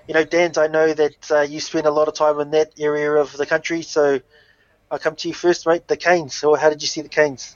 [0.08, 0.58] you know, Dan's.
[0.58, 3.46] I know that uh, you spend a lot of time in that area of the
[3.46, 4.20] country, so
[4.92, 5.88] I'll come to you first, mate.
[5.88, 6.36] The Canes.
[6.36, 7.56] So, how did you see the Canes?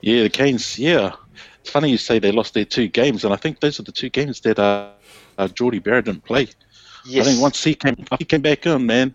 [0.00, 0.78] Yeah, the Canes.
[0.78, 1.12] Yeah,
[1.60, 3.92] it's funny you say they lost their two games, and I think those are the
[3.92, 4.90] two games that uh,
[5.38, 6.48] uh Jordie Barrett didn't play.
[7.06, 7.26] Yes.
[7.26, 9.14] I think once he came he came back in, man,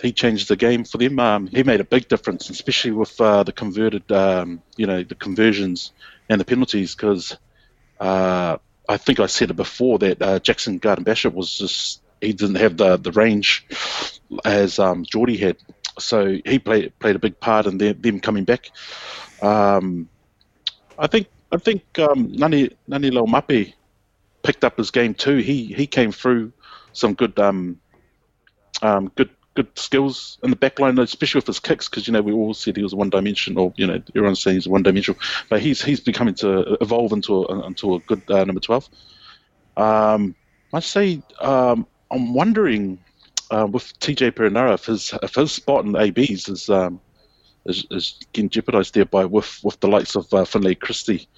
[0.00, 1.18] he changed the game for them.
[1.18, 5.16] Um, he made a big difference, especially with uh, the converted, um, you know, the
[5.16, 5.92] conversions
[6.28, 6.94] and the penalties.
[6.94, 7.36] Because
[7.98, 8.58] uh,
[8.88, 12.76] I think I said it before that uh, Jackson Garden-Bachop was just he didn't have
[12.76, 13.66] the, the range
[14.44, 15.56] as um, Jordie had,
[15.98, 18.70] so he played played a big part in them, coming back.
[19.42, 20.08] Um,
[20.98, 23.74] I think I think um, Ngani Ngani Laumape
[24.42, 25.36] picked up his game too.
[25.36, 26.52] He he came through
[26.92, 27.80] some good um,
[28.82, 32.22] um, good good skills in the back line, especially with his kicks, because you know
[32.22, 33.72] we all said he was one dimensional.
[33.76, 37.66] You know everyone's saying he's one dimensional, but he's he's becoming to evolve into a,
[37.66, 38.88] into a good uh, number twelve.
[39.76, 40.34] Um,
[40.72, 42.98] I say um, I'm wondering
[43.50, 47.00] uh, with TJ Perenara if his if his spot in ABs is um,
[47.66, 51.28] is, is getting jeopardised there by with with the likes of uh, Finlay Christie,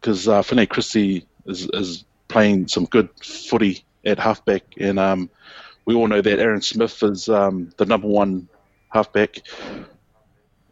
[0.00, 5.30] because uh, Finlay Christie is is playing some good footy at halfback, and um,
[5.88, 8.46] we all know that Aaron Smith is um, the number one
[8.90, 9.40] halfback.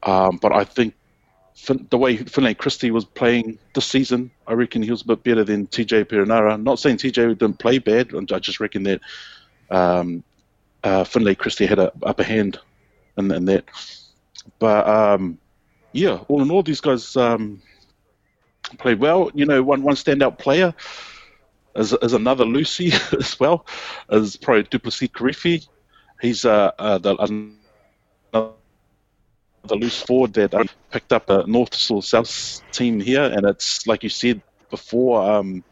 [0.02, 0.92] Um, but I think
[1.54, 5.24] fin- the way Finlay Christie was playing this season, I reckon he was a bit
[5.24, 6.62] better than TJ Perenara.
[6.62, 9.00] Not saying TJ didn't play bad, I just reckon that
[9.70, 10.22] um,
[10.84, 12.58] uh, Finlay Christie had an upper hand
[13.16, 13.64] in, in that.
[14.58, 15.38] But um,
[15.92, 17.62] yeah, all in all, these guys um,
[18.78, 19.30] played well.
[19.32, 20.74] You know, one one standout player
[21.76, 23.66] is, is another Lucy as well,
[24.10, 25.68] is probably Du'Plessis Kirifi.
[26.20, 27.14] He's uh, uh, the,
[28.32, 28.54] another
[29.70, 30.54] loose forward that
[30.90, 35.62] picked up a North or South team here, and it's like you said before, um,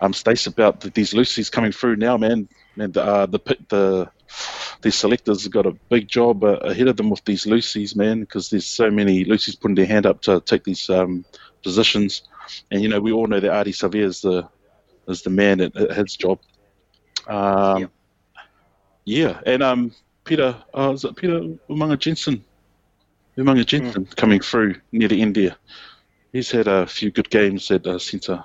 [0.00, 2.48] um, Stace about the, these Lucy's coming through now, man.
[2.76, 4.10] Man, the uh, the
[4.82, 8.20] the selectors have got a big job uh, ahead of them with these Lucy's, man,
[8.20, 11.24] because there's so many Lucy's putting their hand up to take these um,
[11.62, 12.22] positions,
[12.70, 14.48] and you know we all know that Ardie Savea is the
[15.10, 16.40] is the man at, at his job.
[17.26, 17.90] Um, yep.
[19.04, 19.92] Yeah, and um,
[20.24, 22.44] Peter, uh, is it Peter Umaga Jensen?
[23.36, 24.16] Umaga Jensen mm.
[24.16, 25.56] coming through near the end there.
[26.32, 28.44] He's had a few good games at uh, centre.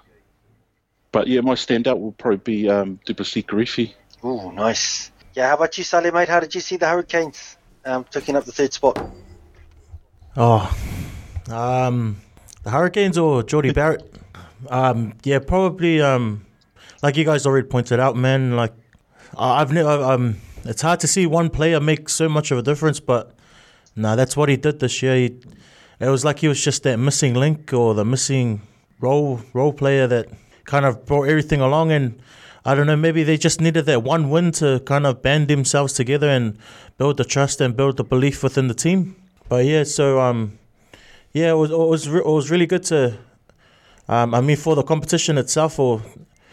[1.12, 3.93] But yeah, my standout will probably be um, Du'Plessis Kirifi.
[4.23, 5.12] Oh, nice.
[5.34, 6.30] Yeah, how about you, Sally, mate?
[6.30, 8.97] How did you see the Hurricanes um, taking up the third spot?
[10.36, 10.75] Oh,
[11.49, 12.17] um,
[12.63, 14.04] the Hurricanes or Jordie Barrett?
[14.69, 16.01] Um, yeah, probably.
[16.01, 16.45] Um,
[17.06, 18.56] like you guys already pointed out, man.
[18.56, 18.74] Like
[19.38, 19.89] I've never.
[19.89, 23.36] Um, it's hard to see one player make so much of a difference, but
[23.96, 25.15] no, nah, that's what he did this year.
[25.15, 25.39] He,
[26.00, 28.63] it was like he was just that missing link or the missing
[29.00, 30.30] role role player that
[30.63, 31.91] kind of brought everything along.
[31.91, 32.20] And
[32.65, 35.94] I don't know, maybe they just needed that one win to kind of band themselves
[35.94, 36.58] together and
[36.98, 39.15] build the trust and build the belief within the team.
[39.48, 40.58] But yeah, so um,
[41.34, 43.20] yeah, it was it was, re- it was really good to.
[44.08, 46.02] Um, I mean, for the competition itself, or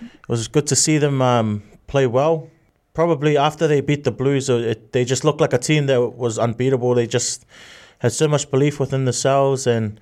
[0.05, 2.49] it was good to see them um, play well.
[2.95, 6.39] Probably after they beat the Blues, it, they just looked like a team that was
[6.39, 6.95] unbeatable.
[6.95, 7.47] They just
[8.01, 9.99] had so much belief within themselves, and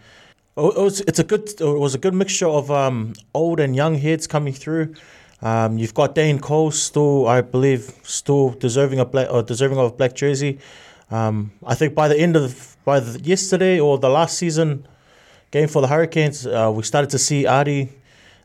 [0.57, 3.95] it was it's a good it was a good mixture of um, old and young
[3.95, 4.95] heads coming through.
[5.43, 9.93] Um, you've got Dane Cole still, I believe, still deserving a black or deserving of
[9.93, 10.59] a black jersey.
[11.11, 14.87] Um, I think by the end of by the, yesterday or the last season
[15.51, 17.89] game for the Hurricanes, uh, we started to see Ardie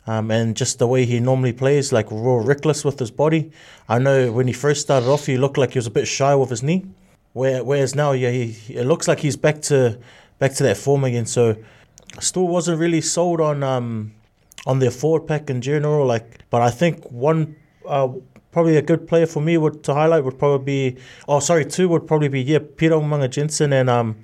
[0.08, 3.52] um, and just the way he normally plays, like real reckless with his body.
[3.90, 6.36] I know when he first started off, he looked like he was a bit shy
[6.36, 6.86] with his knee.
[7.34, 10.00] Where, whereas now, yeah, he, it looks like he's back to
[10.40, 11.26] back to that form again.
[11.26, 11.58] So,
[12.20, 14.14] still wasn't really sold on um,
[14.66, 16.06] on their forward pack in general.
[16.06, 17.56] Like, but I think one
[17.88, 18.10] uh,
[18.52, 21.90] probably a good player for me would to highlight would probably be oh sorry two
[21.90, 24.16] would probably be yeah Peter Umaga Jensen and um,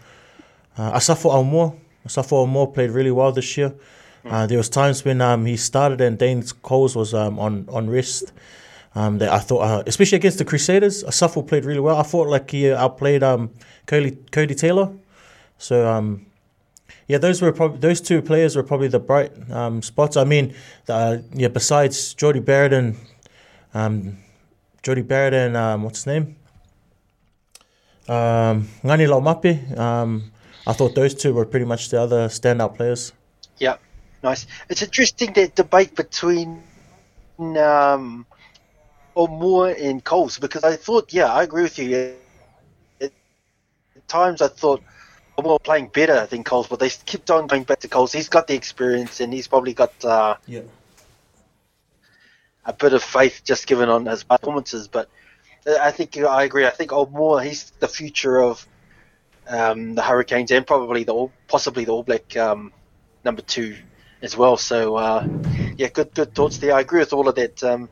[0.78, 1.76] uh, Asafo Aumua.
[2.08, 3.74] Asafo played really well this year.
[4.25, 7.89] Uh, there was times when um, he started and Dane Coles was um, on on
[7.89, 8.31] rest.
[8.93, 11.95] Um, that I thought, uh, especially against the Crusaders, Asafo played really well.
[11.95, 13.49] I thought like he outplayed um,
[13.86, 14.91] Cody, Codie Taylor.
[15.57, 16.25] So um,
[17.07, 20.17] yeah, those were probably those two players were probably the bright um, spots.
[20.17, 20.53] I mean,
[20.89, 22.95] uh, yeah, besides Jordie Barrett and
[23.73, 24.17] um,
[24.84, 26.36] Jordie Barrett and um, what's his name,
[28.07, 29.77] um, Ngani.
[29.77, 30.31] Um,
[30.67, 33.13] I thought those two were pretty much the other standout players.
[33.57, 33.77] Yeah,
[34.23, 34.47] nice.
[34.69, 36.63] It's interesting that debate between
[37.39, 38.25] um,
[39.15, 42.15] and Coles because I thought, yeah, I agree with you.
[42.99, 43.12] At
[44.07, 44.81] times, I thought
[45.38, 48.12] Aumua playing better than Coles, but they kept on going back to Coles.
[48.12, 50.62] He's got the experience, and he's probably got uh, yeah.
[52.65, 54.88] a bit of faith just given on his performances.
[54.88, 55.10] But
[55.67, 56.65] uh, I think I agree.
[56.65, 58.65] I think Aumua, he's the future of
[59.47, 62.71] um, the Hurricanes and probably the possibly the All Black um,
[63.23, 63.75] number two
[64.21, 64.57] as well.
[64.57, 65.27] So uh,
[65.77, 66.73] yeah, good good thoughts there.
[66.73, 67.63] I agree with all of that.
[67.63, 67.89] Um,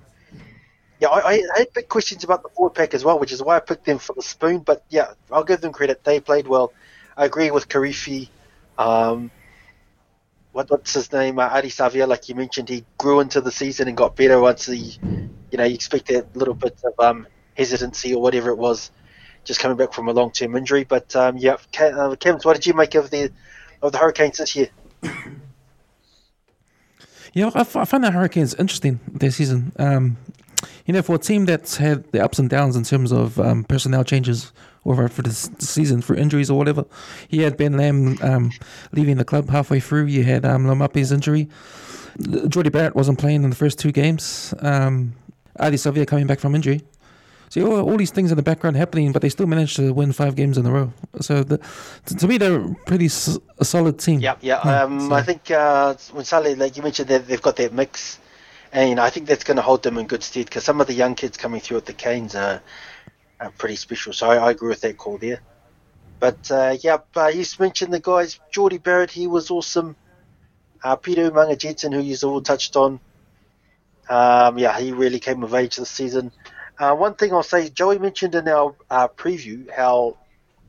[1.00, 3.56] yeah, I, I had big questions about the forward pack as well, which is why
[3.56, 4.60] I picked them for the spoon.
[4.60, 6.74] But yeah, I'll give them credit; they played well.
[7.16, 8.30] I agree with Kirifi.
[8.78, 9.32] Um,
[10.52, 11.40] what, what's his name?
[11.40, 14.66] Uh, Ardie Savea, like you mentioned, he grew into the season and got better once
[14.66, 14.98] he,
[15.52, 18.92] you know, you expect that little bit of um, hesitancy or whatever it was,
[19.44, 20.86] just coming back from a long term injury.
[20.86, 23.32] But um, yeah, uh, Kevin, what did you make of the
[23.82, 24.70] of the Hurricanes this year?
[27.34, 29.72] Yeah, I, find the Hurricanes interesting this season.
[29.78, 30.18] Um,
[30.86, 33.64] you know, for a team that's had the ups and downs in terms of um,
[33.64, 34.52] personnel changes
[34.86, 36.86] over for this season for injuries or whatever.
[37.30, 38.52] You had Ben Lam um,
[38.92, 40.06] leaving the club halfway through.
[40.06, 41.50] You had um, Laumape's injury.
[42.48, 44.54] Jordie Barrett wasn't playing in the first two games.
[44.60, 45.14] Um,
[45.60, 46.82] Ardie Savea coming back from injury.
[47.50, 50.12] So all, all, these things in the background happening, but they still managed to win
[50.14, 50.94] five games in a row.
[51.20, 51.58] So the,
[52.18, 54.20] to, me, they're a pretty s- a solid team.
[54.20, 54.60] Yeah, yeah.
[54.60, 55.14] Um, so.
[55.14, 58.20] I think uh, when Sally, like you mentioned, they've got that mix,
[58.72, 60.94] and I think that's going to hold them in good stead because some of the
[60.94, 62.62] young kids coming through at the Canes are,
[63.40, 64.14] are pretty special.
[64.14, 65.42] So I, I, agree with that call there.
[66.20, 68.40] But uh, yeah, uh, you mentioned the guys.
[68.52, 69.96] Jordie Barrett, he was awesome.
[70.84, 73.00] Uh, Peter Umaga-Jackson, who you've all touched on.
[74.08, 76.32] Um, yeah, he really came of age this season.
[76.80, 80.16] Uh, one thing I'll say, Joey mentioned in our uh, preview how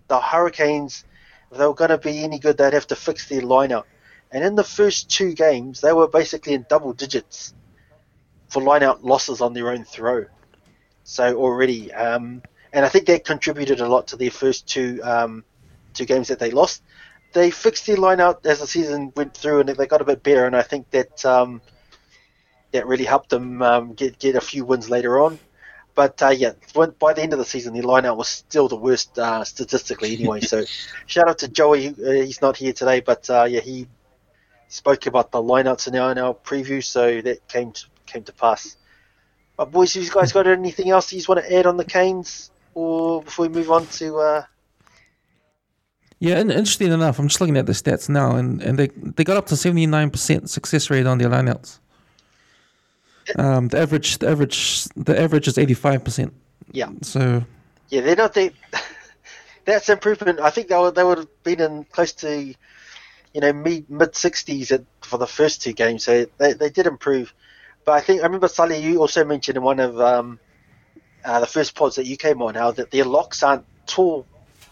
[0.09, 1.05] the Hurricanes,
[1.53, 3.85] if they were going to be any good, they'd have to fix their lineout.
[4.33, 7.55] And in the first two games, they were basically in double digits
[8.49, 10.27] for lineout losses on their own throw.
[11.05, 12.43] So already, um,
[12.73, 15.45] and I think that contributed a lot to their first two um,
[15.95, 16.83] two games that they lost.
[17.33, 20.47] They fixed their lineout as the season went through, and they got a bit better.
[20.47, 21.63] And I think that um,
[22.73, 25.39] that really helped them um, get get a few wins later on.
[25.95, 26.53] But uh, yeah,
[26.99, 30.41] by the end of the season, the lineout was still the worst uh, statistically anyway.
[30.41, 30.65] so
[31.07, 31.89] shout out to Joey.
[31.89, 33.87] Uh, he's not here today, but uh, yeah, he
[34.69, 38.33] spoke about the lineouts in our, in our preview, so that came to, came to
[38.33, 38.77] pass.
[39.57, 43.23] But boys, you guys got anything else you want to add on the Canes, or
[43.23, 44.17] before we move on to?
[44.17, 44.43] Uh...
[46.19, 49.25] Yeah, and interesting enough, I'm just looking at the stats now, and, and they they
[49.25, 51.81] got up to 79% success rate on their lineouts.
[53.39, 56.33] Um, the average, the average, the average is eighty five percent.
[56.73, 56.91] Yeah.
[57.03, 57.45] So.
[57.89, 58.53] Yeah, they're not the.
[59.65, 60.41] that's improvement.
[60.41, 62.55] I think they would they would have been in close to,
[63.35, 66.05] you know, mid mid sixties for the first two games.
[66.05, 67.33] So they they did improve.
[67.85, 70.39] But I think I remember Sally, you also mentioned in one of um,
[71.25, 74.27] uh, the first pods that you came on how that their locks aren't tall.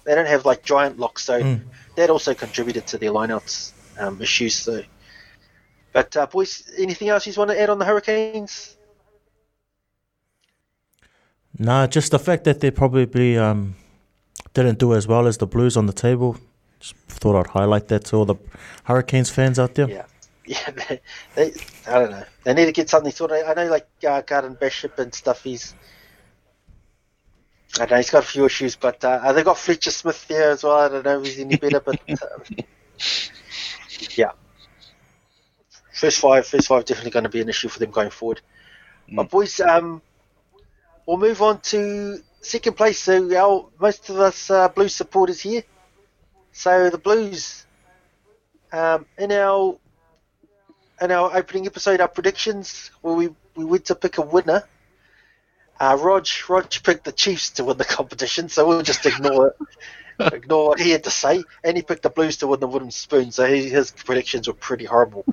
[0.04, 1.60] They don't have like giant locks, so mm.
[1.96, 4.56] that also contributed to their lineouts um, issues.
[4.56, 4.82] So
[5.98, 8.76] but uh, boys, anything else you want to add on the Hurricanes?
[11.58, 13.74] Nah, just the fact that they probably um,
[14.54, 16.36] didn't do as well as the Blues on the table.
[16.78, 18.36] Just thought I'd highlight that to all the
[18.84, 19.88] Hurricanes fans out there.
[19.88, 20.04] Yeah,
[20.46, 20.70] yeah.
[20.70, 21.00] They,
[21.34, 21.52] they
[21.88, 22.24] I don't know.
[22.44, 23.44] They need to get something sorted.
[23.44, 25.42] I know, like uh, Garden-Bachop and stuff.
[25.42, 25.74] He's
[27.80, 30.62] I know he's got a few issues, but uh, they've got Fletcher Smith there as
[30.62, 30.78] well.
[30.78, 32.44] I don't know if he's any better, but um,
[34.16, 34.30] yeah
[35.98, 38.40] first five, first five definitely going to be an issue for them going forward.
[39.10, 39.16] Mm.
[39.16, 40.00] But boys, um,
[41.06, 43.00] we'll move on to second place.
[43.00, 45.64] So our most of us uh, Blues supporters here.
[46.52, 47.66] So the Blues,
[48.72, 49.76] um, in our
[51.00, 54.64] in our opening episode, our predictions, where we we went to pick a winner.
[55.80, 59.56] Uh, Rog, Rog picked the Chiefs to win the competition, so we'll just ignore it.
[60.18, 62.90] ignore what he had to say, and he picked the Blues to win the wooden
[62.90, 63.30] spoon.
[63.30, 65.24] So he, his predictions were pretty horrible.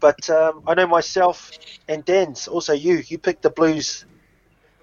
[0.00, 1.50] But um, I know myself
[1.88, 3.02] and Dan's also you.
[3.06, 4.04] You picked the Blues,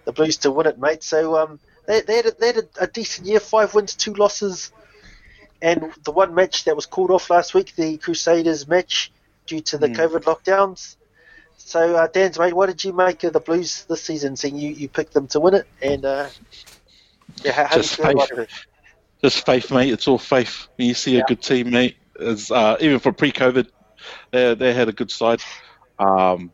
[0.03, 1.03] the Blues to win it, mate.
[1.03, 4.13] So um, they, they had, a, they had a, a, decent year: five wins, two
[4.13, 4.71] losses,
[5.61, 9.11] and the one match that was called off last week, the Crusaders match,
[9.45, 9.95] due to the mm.
[9.95, 10.97] COVID lockdowns.
[11.57, 14.35] So uh, Dan's mate, what did you make of the Blues this season?
[14.35, 16.27] Seeing you, you picked them to win it, and uh,
[17.43, 18.49] yeah, how, how just faith, it?
[19.25, 19.91] Just faith, mate.
[19.91, 20.67] It's all faith.
[20.75, 21.23] When you see yeah.
[21.23, 23.67] a good team, mate, uh, even for pre-COVID
[24.31, 25.41] they they had a good side.
[25.99, 26.51] Um,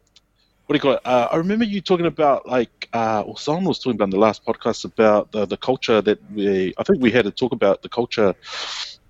[0.66, 1.02] what do you call it?
[1.06, 4.20] Uh, I remember you talking about like, uh, or someone was talking about in the
[4.20, 6.74] last podcast about the, the culture that we.
[6.78, 8.34] I think we had to talk about the culture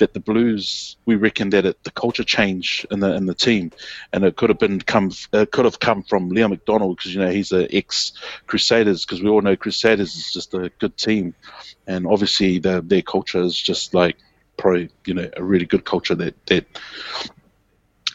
[0.02, 0.98] that the Blues.
[1.06, 3.72] We reckon that it, the culture change in the in the team,
[4.12, 5.12] and it could have been come.
[5.32, 8.12] It could have come from Leon MacDonald because you know he's an ex
[8.48, 11.34] Crusaders because we all know Crusaders is just a good team,
[11.88, 14.18] and obviously the, their culture is just like
[14.58, 16.66] probably you know a really good culture that that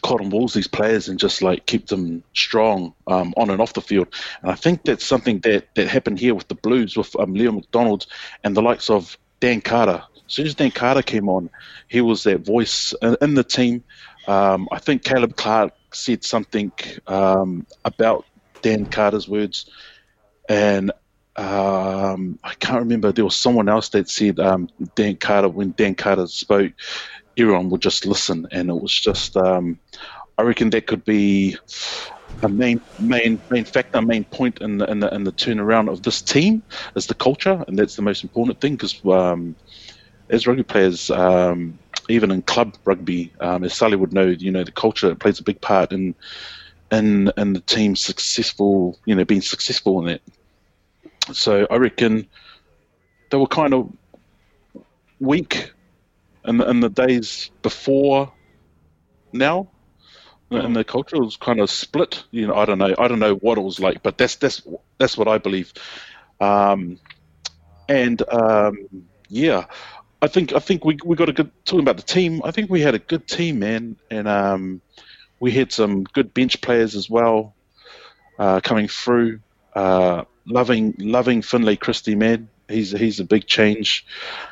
[0.01, 3.81] cotton walls these players and just like keep them strong um, on and off the
[3.81, 4.07] field.
[4.41, 7.51] And I think that's something that, that happened here with the Blues with um, Leo
[7.51, 8.05] MacDonald
[8.43, 10.03] and the likes of Dan Carter.
[10.27, 11.49] As soon as Dan Carter came on,
[11.87, 13.83] he was that voice in, the team.
[14.27, 16.71] Um, I think Caleb Clarke said something
[17.07, 18.25] um, about
[18.61, 19.69] Dan Carter's words,
[20.49, 20.91] and
[21.37, 23.11] um, I can't remember.
[23.11, 26.73] There was someone else that said um, Dan Carter when Dan Carter spoke,
[27.37, 29.37] everyone would just listen, and it was just.
[29.37, 29.79] Um,
[30.37, 31.57] I reckon that could be
[32.43, 36.03] a main main main factor, main point in the, in the in the turnaround of
[36.03, 36.63] this team
[36.95, 39.55] is the culture, and that's the most important thing because um,
[40.29, 41.77] as rugby players, um,
[42.09, 45.43] even in club rugby, um, as Sally would know, you know the culture plays a
[45.43, 46.15] big part in
[46.91, 50.21] in in the team successful, you know, being successful in it.
[51.33, 52.27] So I reckon
[53.29, 53.91] they were kind of
[55.19, 55.73] weak
[56.45, 58.31] in the, in the days before
[59.33, 59.67] now
[60.51, 62.23] and the culture was kind of split.
[62.31, 62.93] You know, I don't know.
[62.97, 64.61] I don't know what it was like, but that's that's
[64.97, 65.73] that's what I believe.
[66.39, 66.99] Um,
[67.89, 68.87] and um,
[69.29, 69.65] yeah,
[70.21, 72.41] I think I think we we got a good talking about the team.
[72.43, 74.81] I think we had a good team, man, and um,
[75.39, 77.55] we had some good bench players as well
[78.39, 79.39] uh, coming through.
[79.75, 82.49] Uh, loving loving Finlay Christie, man.
[82.67, 84.05] He's he's a big change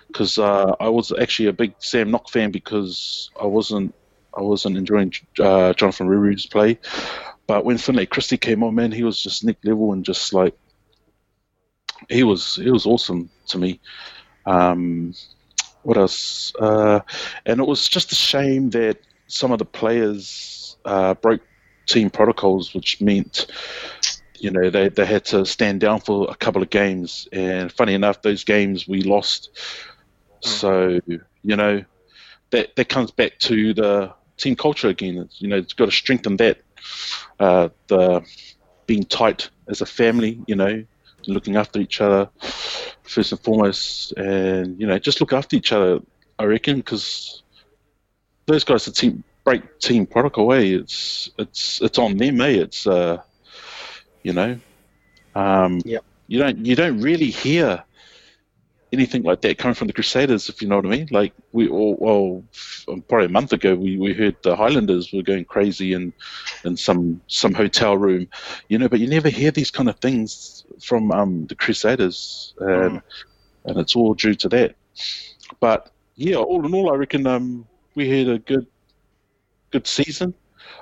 [0.07, 3.95] because uh, I was actually a big Sam Nock fan because I wasn't
[4.38, 6.80] I wasn't enjoying uh, Jonathan Ruru's play.
[7.47, 10.55] But when Finlay Christie came on, man, he was just next level and just like
[12.09, 13.80] he was he was awesome to me.
[14.45, 15.13] Um,
[15.86, 16.53] what else?
[16.59, 16.99] Uh,
[17.45, 21.41] and it was just a shame that some of the players uh, broke
[21.86, 23.47] team protocols, which meant
[24.39, 27.27] you know they, they had to stand down for a couple of games.
[27.31, 29.49] And funny enough, those games we lost.
[30.41, 31.83] So you know
[32.49, 35.17] that that comes back to the team culture again.
[35.17, 36.59] It's, you know, it's got to strengthen that.
[37.39, 38.23] Uh, the
[38.88, 40.83] being tight as a family, you know,
[41.28, 42.30] looking after each other
[43.03, 45.99] first and foremost, and you know, just look after each other.
[46.38, 47.43] I reckon because
[48.45, 50.53] those guys, the team break team protocol.
[50.53, 50.76] Eh?
[50.80, 52.41] It's it's it's on them.
[52.41, 52.49] Eh?
[52.49, 53.21] It's uh,
[54.23, 54.59] you know,
[55.36, 56.03] um, Yep.
[56.28, 57.84] you don't you don't really hear
[58.91, 61.07] anything like that coming from the Crusaders, if you know what I mean.
[61.11, 62.43] Like we, all, well,
[63.07, 66.13] probably a month ago, we, we heard the Highlanders were going crazy in
[66.63, 68.27] in some some hotel room,
[68.69, 68.88] you know.
[68.88, 73.01] But you never hear these kind of things from um, the Crusaders, and
[73.65, 74.75] and it's all due to that.
[75.59, 78.67] But yeah, all in all, I reckon um, we had a good
[79.71, 80.33] good season.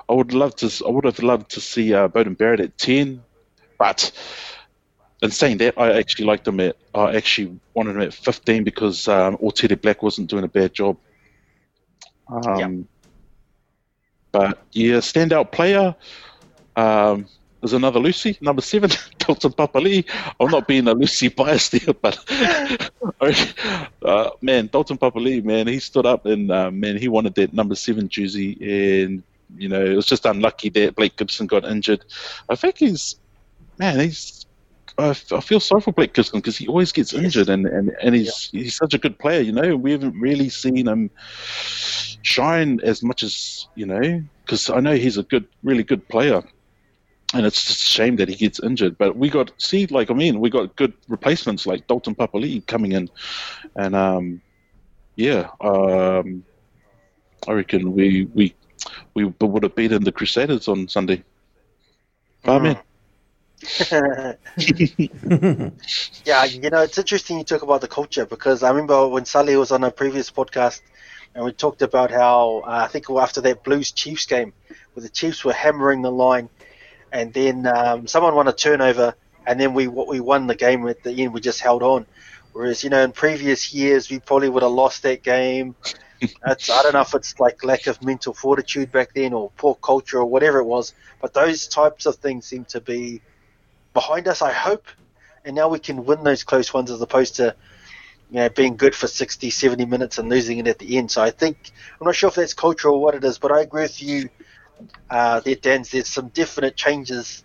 [0.09, 0.71] I would love to.
[0.85, 3.23] I would have loved to see uh, Beauden Barrett at ten,
[3.79, 4.11] but
[5.23, 6.75] in saying that, I actually liked him at.
[6.93, 10.97] I actually wanted him at 15 because um, Otere Black wasn't doing a bad job.
[12.27, 12.71] Um, Yep.
[14.33, 15.95] But yeah, standout player.
[16.75, 17.27] Um,
[17.61, 20.05] there's another Lucy, number seven, Dalton Papali'i.
[20.39, 22.17] I'm not being a Lucy bias there, but
[24.01, 27.75] uh, man, Dalton Papali'i, man, he stood up and uh, man, he wanted that number
[27.75, 29.23] seven jersey, and
[29.55, 32.03] you know, it was just unlucky that Blake Gibson got injured.
[32.49, 33.15] I think he's,
[33.77, 34.45] man, he's
[34.97, 38.15] I, I feel sorry for Blake Gibson because he always gets injured and, and, and
[38.15, 39.75] he's he's such a good player, you know.
[39.75, 41.09] We haven't really seen him
[42.21, 46.43] shine as much as you know because I know he's a good, really good player,
[47.33, 48.97] and it's just a shame that he gets injured.
[48.97, 52.91] But we got see, like I mean, we got good replacements like Dalton Papali'i coming
[52.91, 53.09] in,
[53.75, 54.41] and um,
[55.15, 56.43] yeah, um,
[57.47, 58.53] I reckon we we
[59.15, 61.23] we would have beaten the Crusaders on Sunday.
[62.45, 62.77] Amen.
[66.25, 69.55] yeah, you know, it's interesting you talk about the culture because I remember when Sally
[69.55, 70.81] was on a previous podcast
[71.35, 74.53] and we talked about how uh, I think after that Blues Chiefs game
[74.93, 76.49] where the Chiefs were hammering the line
[77.11, 81.03] and then um, someone won a turnover and then we we won the game at
[81.03, 81.33] the end.
[81.33, 82.05] We just held on.
[82.53, 85.75] Whereas you know in previous years we probably would have lost that game.
[86.45, 89.75] It's, I don't know if it's like lack of mental fortitude back then or poor
[89.75, 93.21] culture or whatever it was, but those types of things seem to be
[93.93, 94.41] behind us.
[94.41, 94.87] I hope,
[95.45, 97.55] and now we can win those close ones as opposed to
[98.29, 101.11] you know being good for 60, 70 minutes and losing it at the end.
[101.11, 103.61] So I think I'm not sure if that's cultural or what it is, but I
[103.61, 104.29] agree with you
[105.09, 105.85] uh, there, Dan.
[105.89, 107.43] There's some definite changes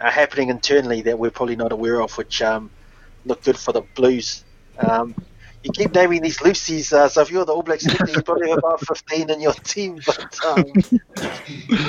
[0.00, 2.70] uh, happening internally that we're probably not aware of, which um,
[3.24, 4.44] look good for the Blues.
[4.78, 5.14] Um,
[5.62, 8.58] you keep naming these Lucy's, uh, so if you're the All Blacks, you probably have
[8.58, 10.00] about 15 in your team.
[10.04, 10.64] But um,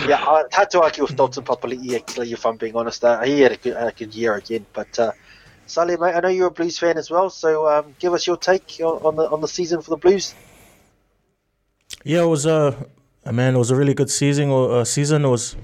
[0.08, 3.04] yeah, I- had to argue with Dalton Papali'i, actually, if I'm being honest.
[3.04, 4.66] Uh, he had a good, a good year again.
[4.74, 5.12] But uh,
[5.66, 8.38] Sully, mate, I know you're a Blues fan as well, so um, give us your
[8.38, 10.36] take on, on the on the season for the Blues.
[12.04, 12.78] Yeah, it was a
[13.26, 13.56] uh, man.
[13.56, 14.50] It was a really good season.
[14.50, 15.56] Or uh, season it was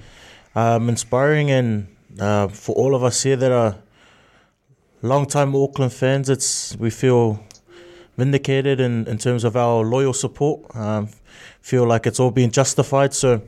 [0.56, 3.76] um, inspiring, and uh, for all of us here that are
[5.02, 7.44] long-time Auckland fans, it's we feel
[8.20, 10.76] vindicated in, in terms of our loyal support.
[10.76, 11.10] Um,
[11.62, 13.14] feel like it's all been justified.
[13.14, 13.42] So,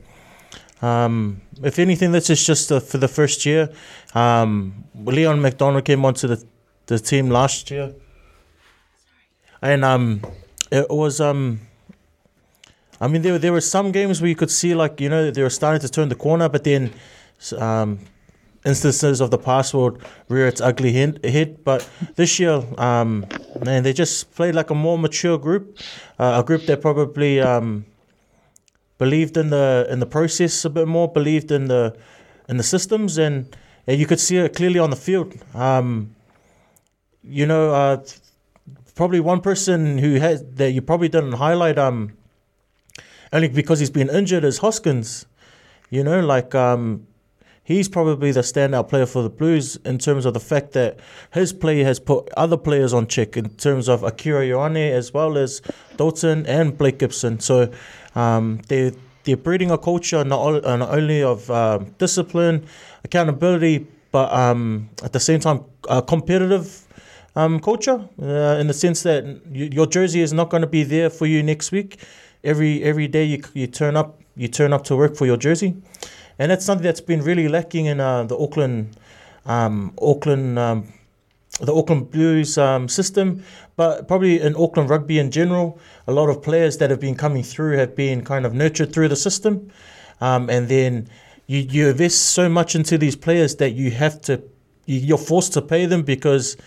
[0.81, 3.69] um, if anything, this is just uh for the first year.
[4.15, 6.43] Um, Leon MacDonald came onto the,
[6.87, 7.93] the team last year,
[9.61, 10.21] and um,
[10.71, 11.61] it was um,
[12.99, 15.43] I mean there there were some games where you could see like you know they
[15.43, 16.91] were starting to turn the corner, but then
[17.57, 17.99] um,
[18.65, 19.99] instances of the past would
[20.29, 21.19] rear its ugly head.
[21.23, 21.63] head.
[21.63, 23.25] But this year, um,
[23.63, 25.77] man, they just played like a more mature group,
[26.19, 27.85] uh, a group that probably um,
[28.97, 31.95] believed in the in the process a bit more, believed in the
[32.47, 33.55] in the systems, and,
[33.87, 35.33] and you could see it clearly on the field.
[35.55, 36.15] Um,
[37.23, 38.03] you know, uh,
[38.95, 42.17] probably one person who had that you probably didn't highlight, um,
[43.33, 45.25] only because he's been injured, is Hoskins.
[45.89, 47.07] You know, like um,
[47.63, 50.99] he's probably the standout player for the Blues in terms of the fact that
[51.33, 55.37] his play has put other players on check in terms of Akira Ioane as well
[55.37, 55.61] as
[55.97, 57.39] Dalton and Blake Gibson.
[57.39, 57.71] So
[58.15, 58.91] um, they
[59.23, 62.65] they're breeding a culture not, uh, not only of um, discipline,
[63.03, 66.87] accountability, but um, at the same time uh, competitive
[67.35, 70.83] um, culture uh, in the sense that you, your jersey is not going to be
[70.83, 71.99] there for you next week.
[72.43, 75.75] Every every day you you turn up you turn up to work for your jersey
[76.41, 78.97] and that's something that's been really lacking in uh, the Auckland,
[79.45, 80.91] um, Auckland, um,
[81.59, 83.43] the Auckland Blues um, system,
[83.75, 85.79] but probably in Auckland rugby in general.
[86.07, 89.09] A lot of players that have been coming through have been kind of nurtured through
[89.09, 89.71] the system,
[90.19, 91.07] um, and then
[91.45, 94.41] you you invest so much into these players that you have to
[94.87, 96.57] you're forced to pay them because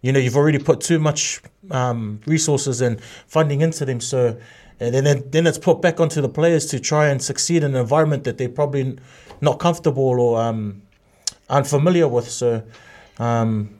[0.00, 4.00] you know you've already put too much um, resources and funding into them.
[4.00, 4.38] So
[4.80, 7.80] and then then it's put back onto the players to try and succeed in an
[7.80, 8.96] environment that they're probably
[9.44, 10.82] not comfortable or um,
[11.48, 12.28] unfamiliar with.
[12.28, 12.62] So
[13.18, 13.78] um,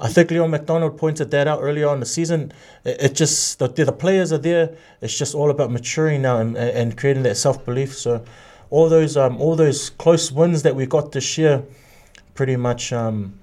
[0.00, 2.52] I think Leon MacDonald pointed that out earlier on the season.
[2.84, 4.76] It, it just the, the players are there.
[5.00, 7.94] It's just all about maturing now and, and creating that self belief.
[7.96, 8.24] So
[8.70, 11.62] all those um, all those close wins that we got this year,
[12.34, 12.92] pretty much.
[12.92, 13.38] Um,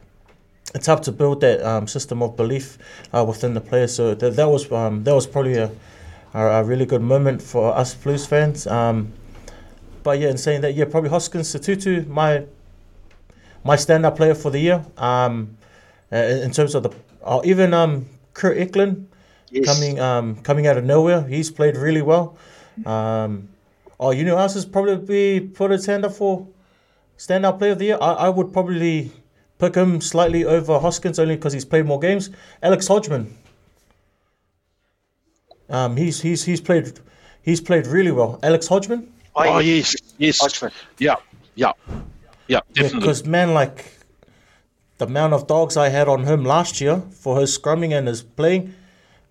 [0.74, 2.78] it's up to build that um, system of belief
[3.14, 3.94] uh, within the players.
[3.94, 5.70] So that, that was um, that was probably a,
[6.34, 8.68] a, a really good moment for us Blues fans.
[8.68, 9.12] Um,
[10.04, 12.46] but yeah, in saying that, yeah, probably Hoskins Sotutu, my
[13.64, 14.86] my stand-up player for the year.
[14.98, 15.58] Um,
[16.12, 16.90] uh, in terms of the,
[17.24, 19.08] uh, even um, Kurt Eklund
[19.50, 19.66] yes.
[19.66, 22.38] coming um coming out of nowhere, he's played really well.
[22.86, 23.50] Um,
[24.00, 26.48] oh, you know, else is probably put his hand up for
[27.18, 27.98] stand-up player of the year.
[28.02, 29.12] I, I would probably
[29.60, 32.32] pick him slightly over Hoskins only because he's played more games.
[32.64, 33.38] Alex Hodgman.
[35.70, 37.00] Um, he's he's he's played
[37.44, 38.40] he's played really well.
[38.44, 39.14] Alex Hodgman.
[39.36, 40.72] Oh, oh yes, yes, Hodgman.
[40.98, 41.16] yeah,
[41.56, 41.72] yeah,
[42.48, 43.00] yeah, definitely.
[43.00, 43.86] Because man, like
[44.98, 48.24] the amount of dogs I had on him last year for his scrumming and his
[48.24, 48.74] playing,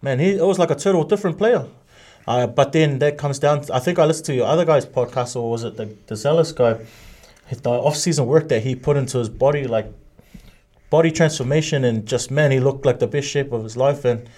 [0.00, 1.66] man, he it was like a total different player.
[2.26, 3.62] Uh, but then that comes down.
[3.62, 6.16] To, I think I listened to your other guy's podcast, or was it the the
[6.16, 6.78] Zealous guy?
[7.50, 9.92] The off-season work that he put into his body, like
[10.88, 14.28] body transformation, and just man, he looked like the best shape of his life, and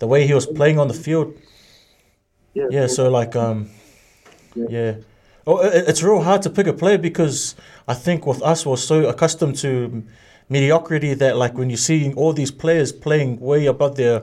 [0.00, 1.36] the way he was playing on the field.
[2.54, 3.68] Yeah, yeah so like um,
[4.54, 4.66] yeah.
[4.68, 4.94] yeah.
[5.46, 7.54] Oh, it's real hard to pick a player because
[7.86, 10.02] I think with us we're so accustomed to
[10.48, 14.22] mediocrity that like when you're seeing all these players playing way above their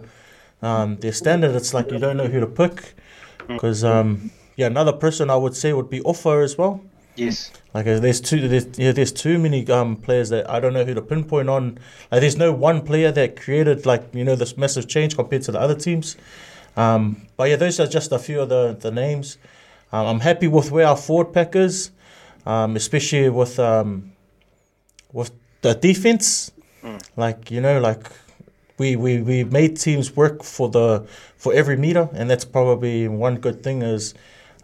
[0.63, 2.93] um, their standard, it's like you don't know who to pick.
[3.47, 6.81] Because um, yeah, another person I would say would be Ofa as well.
[7.15, 7.51] Yes.
[7.73, 10.85] Like uh, there's too there's, yeah, there's too many um, players that I don't know
[10.85, 11.77] who to pinpoint on.
[12.11, 15.51] Like there's no one player that created like you know this massive change compared to
[15.51, 16.17] the other teams.
[16.77, 19.37] Um, but yeah, those are just a few of the the names.
[19.91, 21.91] Um, I'm happy with where our forward pack is,
[22.45, 24.13] um, especially with um,
[25.11, 25.31] with
[25.61, 26.51] the defense.
[26.83, 27.01] Mm.
[27.17, 28.07] Like you know, like
[28.77, 31.05] we, we, we made teams work for the
[31.37, 34.15] for every meter, and that's probably one good thing is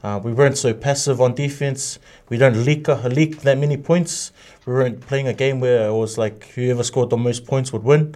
[0.04, 2.00] uh, we weren't so passive on defense.
[2.30, 4.32] We don't leak a, leak that many points.
[4.66, 7.84] We weren't playing a game where it was like whoever scored the most points would
[7.84, 8.16] win.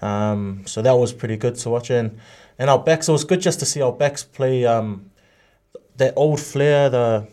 [0.00, 2.18] Um, so that was pretty good to watch, and
[2.58, 3.08] and our backs.
[3.08, 5.10] It was good just to see our backs play um,
[6.02, 7.26] that old flair, the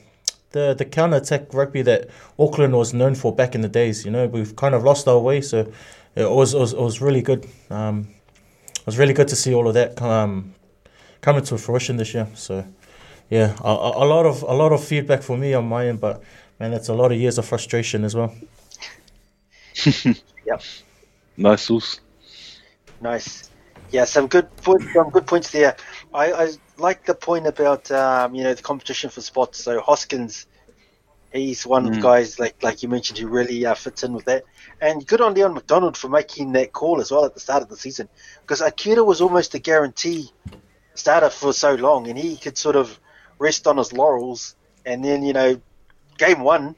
[0.51, 4.05] the the counter attack rugby that Auckland was known for back in the days.
[4.05, 5.71] You know, we've kind of lost our way, so
[6.15, 7.47] it was it was, it was really good.
[7.69, 8.07] Um,
[8.75, 10.53] it was really good to see all of that um,
[11.21, 12.27] coming to fruition this year.
[12.35, 12.65] So,
[13.29, 13.71] yeah, a,
[14.03, 16.21] a lot of a lot of feedback for me on my end, but
[16.59, 18.33] man, that's a lot of years of frustration as well.
[20.45, 20.61] yep.
[21.37, 21.69] Nice,
[23.01, 23.48] Nice.
[23.91, 24.85] Yeah, some good points.
[24.93, 25.75] Some good points there.
[26.13, 29.63] I, I like the point about um, you know the competition for spots.
[29.63, 30.47] So Hoskins,
[31.31, 34.25] He's one of the guys, like like you mentioned, who really uh, fits in with
[34.25, 34.45] that.
[34.81, 37.69] And good on Leon MacDonald for making that call as well at the start of
[37.69, 38.09] the season,
[38.41, 40.31] because Akira was almost a guarantee
[40.95, 42.99] starter for so long, and he could sort of
[43.37, 44.55] rest on his laurels.
[44.87, 45.61] And then you know,
[46.17, 46.75] game one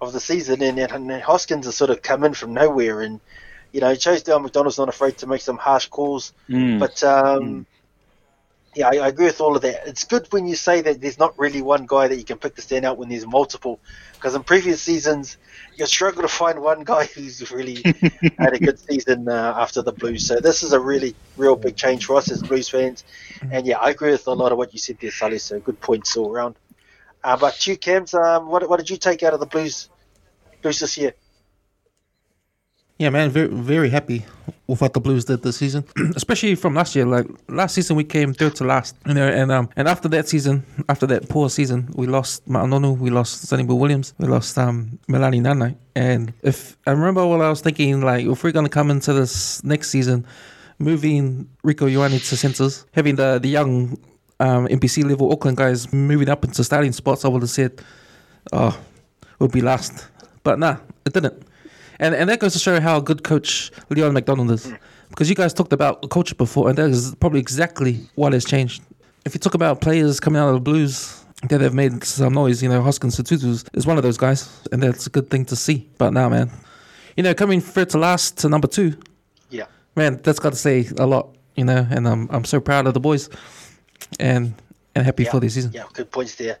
[0.00, 3.20] of the season, and, and Hoskins has sort of come in from nowhere, and
[3.72, 6.32] you know, shows Leon MacDonald's not afraid to make some harsh calls.
[6.48, 6.78] Mm.
[6.78, 7.66] But um,
[8.74, 9.86] yeah, I, I agree with all of that.
[9.86, 12.54] It's good when you say that there's not really one guy that you can pick
[12.56, 13.80] to stand out when there's multiple.
[14.14, 15.36] Because in previous seasons,
[15.76, 17.82] you struggle to find one guy who's really
[18.38, 20.26] had a good season uh, after the Blues.
[20.26, 23.04] So this is a really, real big change for us as Blues fans.
[23.50, 25.38] And yeah, I agree with a lot of what you said there, Sully.
[25.38, 26.56] So good points all around.
[27.24, 29.88] Uh, but you, Cams, um, what, what did you take out of the Blues,
[30.62, 31.14] Blues this year?
[32.98, 34.26] Yeah, man, very very happy
[34.66, 35.84] with what the Blues did this season,
[36.16, 37.06] especially from last year.
[37.06, 40.26] Like last season, we came third to last, you know, and um, and after that
[40.26, 44.26] season, after that poor season, we lost Ma'a Nonu, we lost Sonny Bill Williams, we
[44.26, 48.50] lost um Melani Nanai, and if I remember what I was thinking, like if we're
[48.50, 50.26] gonna come into this next season,
[50.80, 53.96] moving Rieko Ioane to centers, having the the young
[54.40, 57.80] um, NPC level Auckland guys moving up into starting spots, I would have said,
[58.52, 58.76] oh,
[59.38, 60.08] we'll be last,
[60.42, 61.44] but nah, it didn't.
[62.00, 64.72] And and that goes to show how good coach Leon MacDonald is.
[65.10, 68.82] Because you guys talked about culture before, and that is probably exactly what has changed.
[69.24, 72.62] If you talk about players coming out of the Blues that have made some noise,
[72.62, 75.56] you know, Hoskins Sotutu is one of those guys, and that's a good thing to
[75.56, 75.88] see.
[75.98, 76.50] But now, man,
[77.16, 78.94] you know, coming third to last to number two,
[79.50, 79.64] Yeah.
[79.96, 81.86] man, that's got to say a lot, you know.
[81.90, 83.28] And I'm I'm so proud of the boys,
[84.20, 84.54] and
[84.94, 85.30] and happy Yeah.
[85.32, 85.72] for this season.
[85.72, 86.58] Yeah, good points there.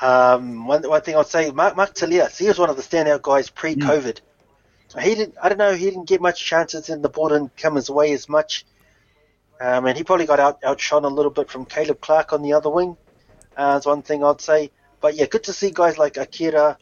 [0.00, 3.22] Um, one, one thing I'd say, Mark, Mark Telea, he was one of the standout
[3.22, 4.18] guys pre-COVID.
[5.00, 5.34] He didn't.
[5.42, 5.74] I don't know.
[5.74, 8.64] He didn't get much chances, and the ball didn't come his way as much.
[9.60, 12.54] Um, and he probably got out outshone a little bit from Caleb Clarke on the
[12.54, 12.96] other wing.
[13.56, 14.70] Uh, that's one thing I'd say.
[15.00, 16.78] But yeah, good to see guys like Akira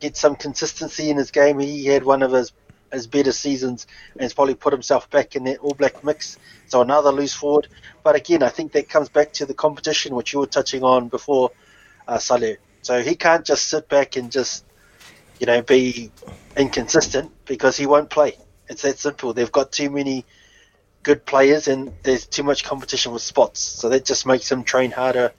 [0.00, 1.58] get some consistency in his game.
[1.58, 2.52] He had one of his
[2.92, 6.38] his better seasons, and he's probably put himself back in that All Black mix.
[6.68, 7.68] So another loose forward.
[8.02, 11.08] But again, I think that comes back to the competition, which you were touching on
[11.08, 11.50] before,
[12.06, 12.18] uh.
[12.18, 14.64] So he can't just sit back and just,
[15.38, 16.10] you know, be
[16.56, 18.36] inconsistent because he won't play.
[18.68, 19.32] It's that simple.
[19.32, 20.24] They've got too many
[21.02, 23.60] good players and there's too much competition with spots.
[23.60, 25.32] So that just makes him train harder.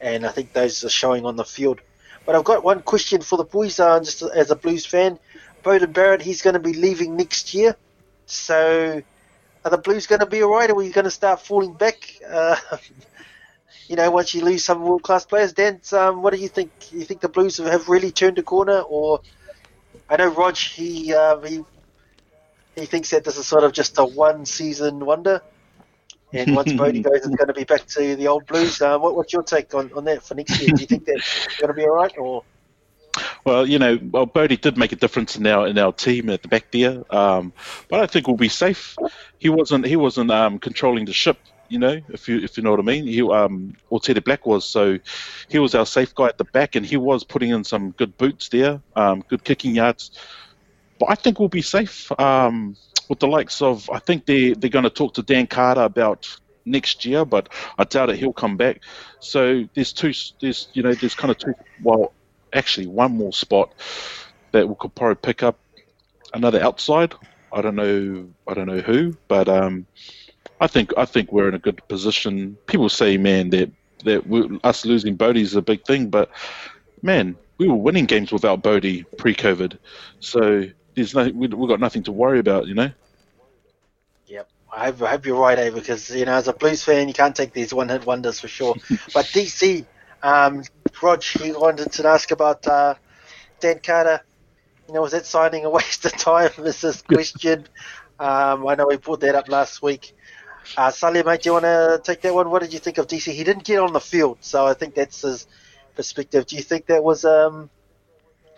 [0.00, 1.80] And I think those are showing on the field.
[2.26, 5.18] But I've got one question for the boys, uh, just as a Blues fan.
[5.64, 7.76] Beauden Barrett, he's going to be leaving next year.
[8.26, 9.02] So
[9.64, 11.74] are the Blues going to be all right, or are you going to start falling
[11.74, 11.96] back?
[12.28, 12.56] Uh,
[13.88, 16.70] you know, once you lose some world class players, Dan, um, what do you think?
[16.90, 19.20] You think the Blues have really turned a corner, or
[20.12, 21.64] I know Rog he uh, he
[22.76, 25.40] he thinks that this is sort of just a one season wonder,
[26.34, 28.82] and once Bodie goes, it's going to be back to the old Blues.
[28.82, 30.68] Uh, what, what's your take on, on that for next year?
[30.74, 32.44] Do you think that's going to be all right, or
[33.46, 36.42] Well, you know, well, Bodie did make a difference in our in our team at
[36.42, 37.54] the back there, um,
[37.88, 38.98] but I think we'll be safe.
[39.38, 41.38] He wasn't he wasn't um, controlling the ship,
[41.72, 43.06] you know, if you if you know what I mean.
[43.06, 44.98] He um, Otere Black was, so
[45.48, 48.16] he was our safe guy at the back, and he was putting in some good
[48.18, 50.10] boots there, um, good kicking yards.
[50.98, 52.76] But I think we'll be safe um,
[53.08, 53.88] with the likes of.
[53.90, 56.28] I think they they're going to talk to Dan Carter about
[56.66, 57.48] next year, but
[57.78, 58.18] I doubt it.
[58.18, 58.82] He'll come back.
[59.20, 60.12] So there's two.
[60.42, 61.54] There's you know there's kind of two.
[61.82, 62.12] Well,
[62.52, 63.72] actually one more spot
[64.52, 65.58] that we could probably pick up
[66.34, 67.14] another outside.
[67.50, 68.28] I don't know.
[68.46, 69.86] I don't know who, but um,
[70.62, 72.56] I think I think we're in a good position.
[72.66, 73.68] People say, man, that
[74.04, 76.30] that us losing Bodie is a big thing, but
[77.02, 79.76] man, we were winning games without Bodie pre-COVID,
[80.20, 82.92] so there's no we we got nothing to worry about, you know.
[84.28, 84.48] Yep.
[84.72, 85.70] I hope, I hope you're right, eh?
[85.70, 88.76] Because you know, as a Blues fan, you can't take these one-hit wonders for sure.
[89.12, 89.84] but DC,
[90.22, 90.62] um,
[91.02, 92.94] Rog, he wanted to ask about uh,
[93.58, 94.20] Dan Carter.
[94.86, 96.50] You know, was that signing a waste of time?
[96.58, 97.66] Is this question?
[98.22, 100.14] um, I know we brought that up last week.
[100.76, 102.50] Uh, Sully, mate, do you want to take that one?
[102.50, 103.32] What did you think of DC?
[103.32, 105.46] He didn't get on the field, so I think that's his
[105.94, 106.46] perspective.
[106.46, 107.68] Do you think that was um,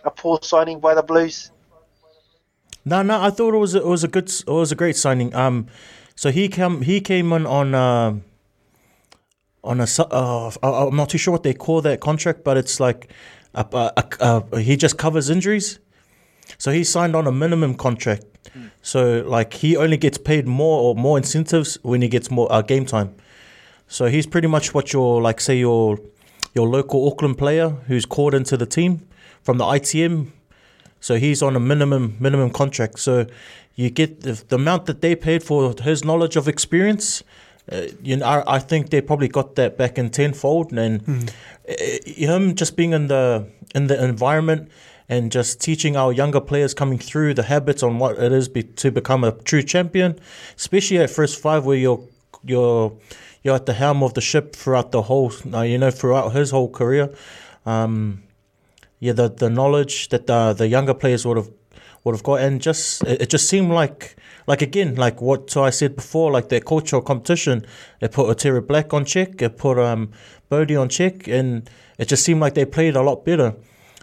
[0.03, 1.51] a poor signing by the Blues?
[2.85, 4.95] No, no, I thought it was a, it was a good it was a great
[4.95, 5.33] signing.
[5.33, 5.67] Um,
[6.15, 8.23] so he came he came on on um
[9.63, 13.11] on a uh, I'm not too sure what they call that contract, but it's like
[13.55, 15.79] a, a, a, he just covers injuries.
[16.57, 18.25] So he signed on a minimum contract.
[18.81, 22.61] So like he only gets paid more or more incentives when he gets more uh,
[22.61, 23.15] game time.
[23.87, 25.99] So he's pretty much what your like say your
[26.53, 29.05] your local Auckland player who's called into the team
[29.43, 30.31] from the ITM
[31.05, 32.97] so he's on a minimum minimum contract.
[32.97, 33.27] So
[33.75, 37.21] you get the, the amount that they paid for his knowledge of experience,
[37.71, 41.31] uh, you know, I, I think they probably got that back in tenfold, and
[41.69, 41.73] uh,
[42.05, 44.71] him just being in the in the environment
[45.07, 48.63] and just teaching our younger players coming through the habits on what it is be,
[48.63, 50.19] to become a true champion,
[50.55, 52.03] especially at first five where you're
[52.43, 52.97] you're
[53.43, 55.31] you're at the helm of the ship throughout the whole,
[55.63, 57.13] you know, throughout his whole career.
[57.65, 58.23] Um,
[58.99, 61.49] yeah, the the knowledge that the the younger players would have
[62.03, 64.15] would have got, and just it, it just seemed like
[64.47, 67.65] like again like what I said before, like their cultural competition.
[68.01, 70.11] It put Otero Black on check, it put um
[70.49, 73.55] Bodie on check, and it just seemed like they played a lot better.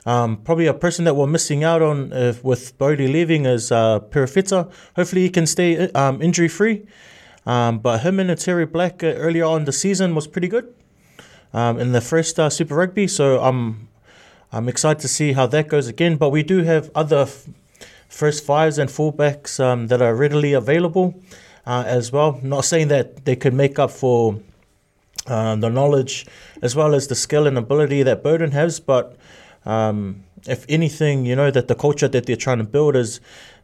[0.05, 4.01] Um, probably a person that we're missing out on uh, with Bodie leaving is uh,
[4.01, 4.71] Perofeta.
[4.97, 6.87] Hopefully he can stay um, injury free.
[7.47, 10.75] Um, but him and Terry Black uh, earlier on the season was pretty good
[11.53, 13.07] um, in the first uh, Super Rugby.
[13.07, 13.89] So I'm
[14.53, 16.17] I'm excited to see how that goes again.
[16.17, 17.49] But we do have other f-
[18.09, 21.21] first fives and fullbacks um, that are readily available
[21.67, 22.39] uh, as well.
[22.43, 24.41] Not saying that they could make up for
[25.27, 26.27] uh, the knowledge
[26.61, 29.17] as well as the skill and ability that Beauden has, but
[29.65, 33.21] um, if anything, you know that the culture that they're trying to build is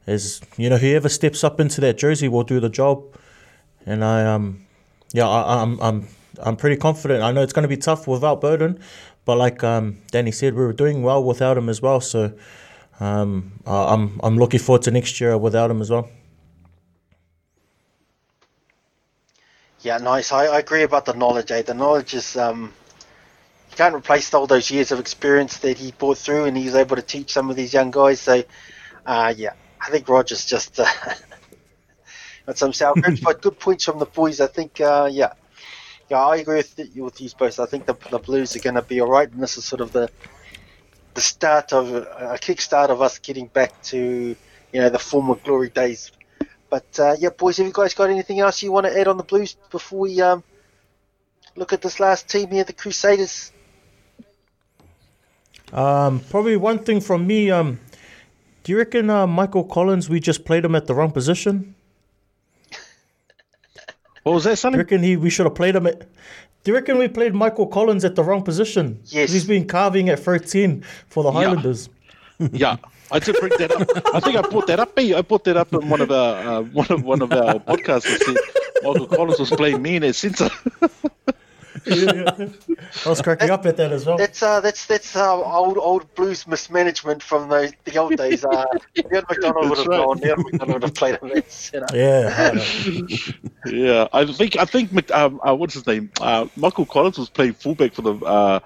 [0.06, 3.04] is you know whoever steps up into that jersey will do the job,
[3.84, 4.66] and I um
[5.12, 6.08] yeah I, I'm I'm
[6.42, 7.22] I'm pretty confident.
[7.22, 8.80] I know it's going to be tough without Beauden,
[9.24, 12.00] but like um, Danny said, we were doing well without him as well.
[12.00, 12.32] So
[13.00, 16.08] um, I'm I'm looking forward to next year without him as well.
[19.80, 20.32] Yeah, nice.
[20.32, 21.50] I, I agree about the knowledge.
[21.52, 21.62] Eh?
[21.62, 22.72] The knowledge is um,
[23.78, 26.96] can't replace all those years of experience that he brought through, and he was able
[26.96, 28.20] to teach some of these young guys.
[28.20, 28.42] So,
[29.06, 30.84] uh, yeah, I think Rogers just uh,
[32.46, 34.40] got some sour grapes, but good points from the boys.
[34.40, 35.30] I think, uh, yeah,
[36.10, 37.60] yeah, I agree with you with you both.
[37.60, 39.80] I think the the Blues are going to be all right, and this is sort
[39.80, 40.10] of the
[41.14, 44.34] the start of a kickstart of us getting back to
[44.72, 46.10] you know the former glory days.
[46.68, 49.18] But uh, yeah, boys, have you guys got anything else you want to add on
[49.18, 50.42] the Blues before we um,
[51.54, 53.52] look at this last team here, the Crusaders?
[55.72, 57.50] Um, probably one thing from me.
[57.50, 57.80] Um,
[58.64, 60.08] do you reckon uh, Michael Collins?
[60.08, 61.74] We just played him at the wrong position.
[64.22, 65.16] What was that, Do you reckon he?
[65.16, 66.00] We should have played him at.
[66.00, 69.00] Do you reckon we played Michael Collins at the wrong position?
[69.06, 69.32] Yes.
[69.32, 71.88] He's been carving at 13 for the Highlanders.
[72.52, 72.76] Yeah,
[73.10, 74.14] I did bring that up.
[74.14, 74.92] I think I brought that up.
[74.96, 78.36] I brought that up in one of our uh, one of one of our podcasts.
[78.84, 80.48] Michael Collins was playing me in at centre.
[83.04, 84.16] I was cracking up at that as well.
[84.16, 88.44] That's uh, that's that's uh, old old Blues mismanagement from the the old days.
[88.44, 88.64] Uh,
[88.96, 89.98] Leon MacDonald would have right.
[89.98, 90.18] gone.
[90.18, 91.86] Leon MacDonald would have played him at centre.
[91.96, 93.18] Yeah, I.
[93.66, 96.10] Yeah, I think I think Mc- um, uh, what's his name?
[96.20, 98.60] Uh, Michael Collins was playing fullback for the uh,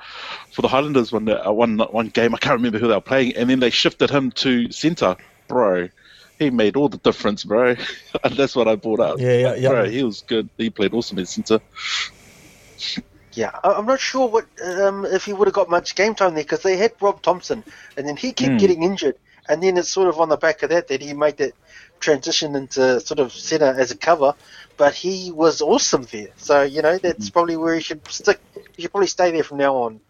[0.53, 2.35] for the Highlanders one uh, one one game.
[2.35, 5.17] I can't remember who they were playing, and then they shifted him to centre,
[5.49, 5.89] bro.
[6.39, 7.77] He made all the difference, bro.
[8.25, 9.19] and that's what I brought up.
[9.19, 9.69] Yeah, yeah, yeah.
[9.69, 10.49] Bro, he was good.
[10.59, 11.61] He played awesome at centre.
[13.35, 16.35] Yeah, I- I'm not sure what um, if he would have got much game time
[16.35, 17.65] there because they had Rob Thompson,
[17.97, 18.59] and then he kept Hmm.
[18.59, 19.17] getting injured,
[19.49, 21.55] and then it's sort of on the back of that that he made that
[22.01, 24.35] transition into sort of centre as a cover,
[24.77, 26.29] but he was awesome there.
[26.37, 27.33] So you know that's Hmm.
[27.33, 28.41] probably where he should stick.
[28.77, 30.01] He should probably stay there from now on.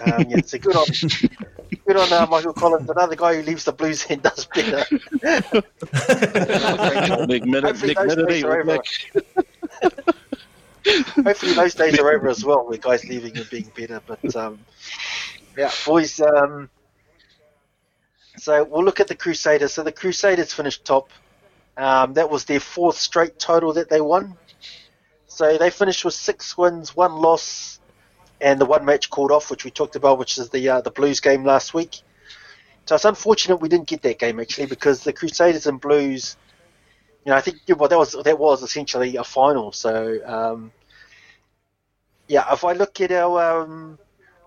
[0.00, 0.86] Um, yeah, so good on
[1.86, 4.84] good on uh, Michael Collins, another guy who leaves the Blues and does better.
[7.28, 7.76] Nick Minute,
[10.86, 12.28] Hopefully those days are over.
[12.28, 14.00] As well, with guys leaving and being better.
[14.06, 14.58] But um,
[15.56, 16.20] yeah, boys.
[16.20, 16.70] Um,
[18.36, 19.74] so we'll look at the Crusaders.
[19.74, 21.10] So the Crusaders finished top.
[21.76, 24.36] Um, that was their fourth straight total that they won.
[25.26, 27.80] So they finished with six wins, one loss,
[28.40, 30.90] and the one match called off, which we talked about, which is the uh, the
[30.90, 32.00] Blues game last week.
[32.86, 36.36] So it's unfortunate we didn't get that game actually because the Crusaders and Blues
[37.24, 39.72] you know, I think well, that was that was essentially a final.
[39.72, 40.72] So, um,
[42.28, 43.98] yeah, if I look at our um,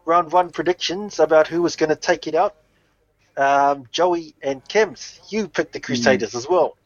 [0.06, 2.56] round one predictions about who was going to take it out,
[3.38, 6.78] um, Joey and Kems, you picked the Crusaders as well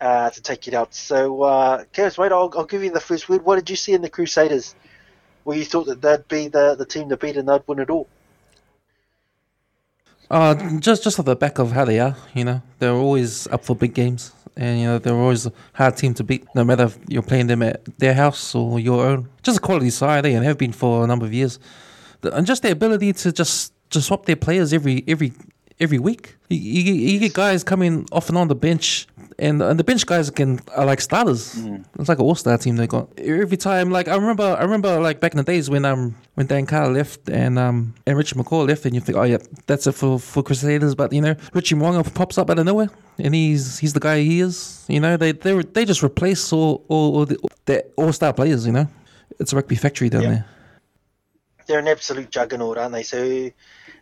[0.00, 0.94] uh, to take it out.
[0.94, 3.44] So, uh, mate, I'll, I'll give you the first word.
[3.44, 4.74] What did you see in the Crusaders?
[5.44, 7.90] Where you thought that they'd be the, the team to beat and they'd win it
[7.90, 8.08] all?
[10.30, 13.62] Uh, just just off the back of how they are, you know, they're always up
[13.62, 16.84] for big games, and you know they're always a hard team to beat, no matter
[16.84, 19.28] if you're playing them at their house or your own.
[19.42, 21.58] Just a quality side, eh, and have been for a number of years,
[22.22, 25.32] and just their ability to just just swap their players every every
[25.80, 26.36] every week.
[26.48, 29.06] You, you, you get guys coming off and on the bench
[29.38, 31.56] and and the bench guys can are like starters.
[31.98, 33.90] It's like an all star team they got every time.
[33.90, 36.88] Like I remember, I remember like back in the days when um when Dan Carr
[36.90, 40.18] left and um and Richie McCaw left, and you think, oh yeah, that's it for
[40.18, 40.94] for Crusaders.
[40.94, 44.20] But you know, Richie Mo'unga pops up out of nowhere, and he's he's the guy
[44.20, 44.84] he is.
[44.88, 48.66] You know, they they they just replace all all, all the, the all star players.
[48.66, 48.88] You know,
[49.40, 50.28] it's a rugby factory down Yeah.
[50.30, 50.46] there.
[51.66, 53.02] They're an absolute juggernaut, aren't they?
[53.02, 53.50] So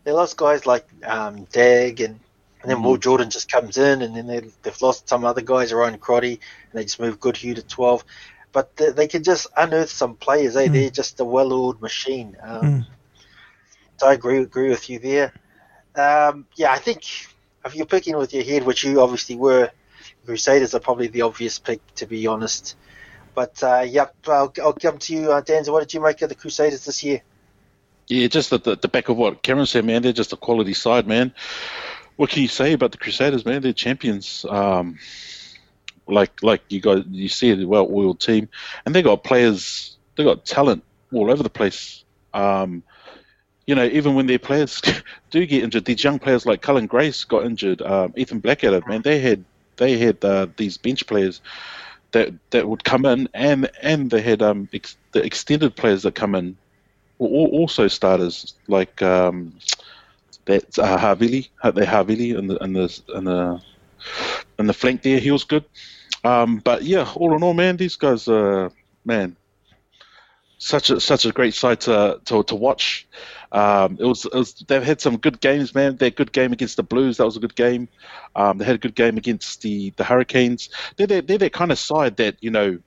[0.04, 2.18] they lost guys like um, Dagg and.
[2.62, 5.72] And then Will Jordan just comes in, and then they, they've lost some other guys,
[5.72, 6.40] Ryan Crotty,
[6.70, 8.04] and they just moved Goodhue to 12.
[8.52, 10.56] But they, they can just unearth some players.
[10.56, 10.68] Eh?
[10.68, 12.36] They're just a well-oiled machine.
[12.42, 12.86] Um,
[13.98, 15.32] So I agree agree with you there.
[15.94, 17.04] Um, yeah, I think
[17.64, 19.70] if you're picking with your head, which you obviously were,
[20.26, 22.76] Crusaders are probably the obvious pick, to be honest.
[23.34, 25.72] But uh, yep, I'll, I'll come to you, uh, Danza.
[25.72, 27.22] What did you make of the Crusaders this year?
[28.08, 30.02] Yeah, just at the, the back of what Cameron said, man.
[30.02, 31.32] They're just a quality side, man.
[32.22, 33.62] What can you say about the Crusaders, man?
[33.62, 34.46] They're champions.
[34.48, 35.00] Um,
[36.06, 38.48] like like you guys, you see a well-oiled team,
[38.86, 39.96] and they got players.
[40.16, 42.04] They got talent all over the place.
[42.32, 42.84] Um,
[43.66, 44.80] you know, even when their players
[45.32, 47.82] do get injured, these young players like Cullen Grace got injured.
[47.82, 49.44] Um, Ethan Blackadder, man, they had
[49.76, 51.40] they had uh, these bench players
[52.12, 56.14] that that would come in, and and they had um ex- the extended players that
[56.14, 56.56] come in
[57.18, 59.54] were al- also starters like um,
[60.46, 63.62] that uh, Havili, the Havili in the in the in the
[64.58, 65.18] the flank there.
[65.18, 65.64] He was good,
[66.24, 68.70] um, but yeah, all in all, man, these guys are
[69.04, 69.36] man
[70.62, 73.06] such a such a great side to to, to watch.
[73.50, 75.96] Um, it, was, it was they've had some good games, man.
[75.96, 77.88] Their good game against the Blues, that was a good game.
[78.36, 80.70] Um, they had a good game against the the Hurricanes.
[80.96, 82.78] They're they're, they're that kind of side that you know,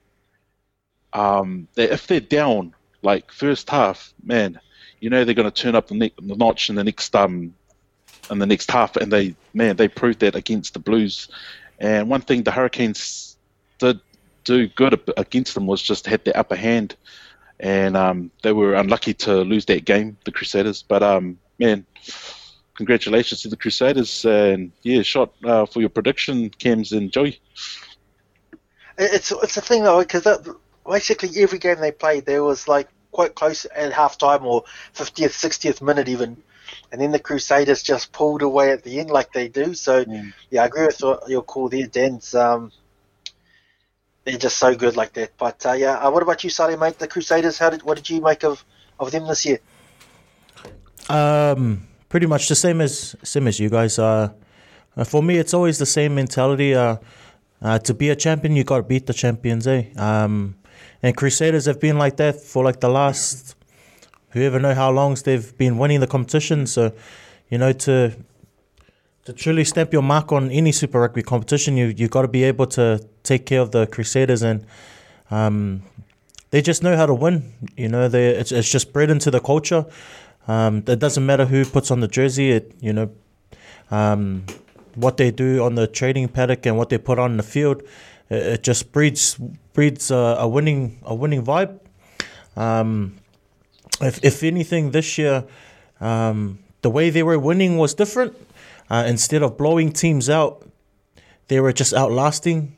[1.12, 4.58] um, if they're down like first half, man,
[5.00, 7.54] you know they're going to turn up the, ne- the notch in the next um
[8.30, 11.28] in the next half, and they man they proved that against the Blues.
[11.78, 13.36] And one thing the Hurricanes
[13.78, 14.00] did
[14.44, 16.96] do good against them was just had the upper hand,
[17.60, 20.82] and um, they were unlucky to lose that game, the Crusaders.
[20.82, 21.84] But um, man,
[22.74, 27.40] congratulations to the Crusaders, and yeah, shot uh, for your prediction, Cams and Joey.
[28.98, 30.26] It's it's a thing though because
[30.86, 34.64] basically every game they played there was like quite close at half time or
[34.94, 36.36] 50th 60th minute even.
[36.92, 39.72] And then the Crusaders just pulled away at the end like they do.
[39.72, 40.62] So yeah.
[40.62, 42.72] I agree with what your call there Dan's um,
[44.24, 45.30] they're just so good like that.
[45.38, 46.98] But uh, yeah uh, what about you Sally mate?
[46.98, 48.62] The Crusaders how did what did you make of
[49.00, 49.60] of them this year?
[51.08, 53.98] Um, pretty much the same as same as you guys.
[53.98, 54.28] Uh,
[54.96, 56.74] uh, for me, it's always the same mentality.
[56.74, 56.96] Uh,
[57.62, 59.84] uh, to be a champion, you got to beat the champions, eh?
[59.96, 60.56] Um,
[61.02, 63.56] and Crusaders have been like that for like the last,
[64.30, 66.66] whoever know how long they've been winning the competition.
[66.66, 66.92] So,
[67.50, 68.16] you know, to
[69.24, 72.44] to truly stamp your mark on any Super Rugby competition, you you got to be
[72.44, 74.66] able to take care of the Crusaders and.
[75.28, 75.82] Um,
[76.50, 77.52] they just know how to win.
[77.76, 79.84] You know, they it's, it's just bred into the culture.
[80.48, 82.52] Um, it doesn't matter who puts on the jersey.
[82.52, 83.10] It you know,
[83.90, 84.46] um,
[84.94, 87.82] what they do on the training paddock and what they put on the field.
[88.28, 89.38] It, just breeds
[89.72, 91.78] breeds a, a winning a winning vibe.
[92.56, 93.18] Um,
[94.00, 95.44] if if anything, this year,
[96.00, 98.34] um, the way they were winning was different.
[98.88, 100.64] Uh, instead of blowing teams out,
[101.48, 102.76] they were just outlasting.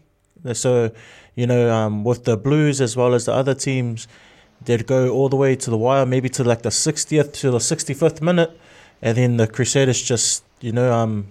[0.53, 0.91] So,
[1.35, 4.09] you know, um, with the Blues as well as the other teams,
[4.65, 7.59] they'd go all the way to the wire, maybe to like the 60th to the
[7.59, 8.59] 65th minute,
[9.03, 11.27] and then the Crusaders just, you know, um,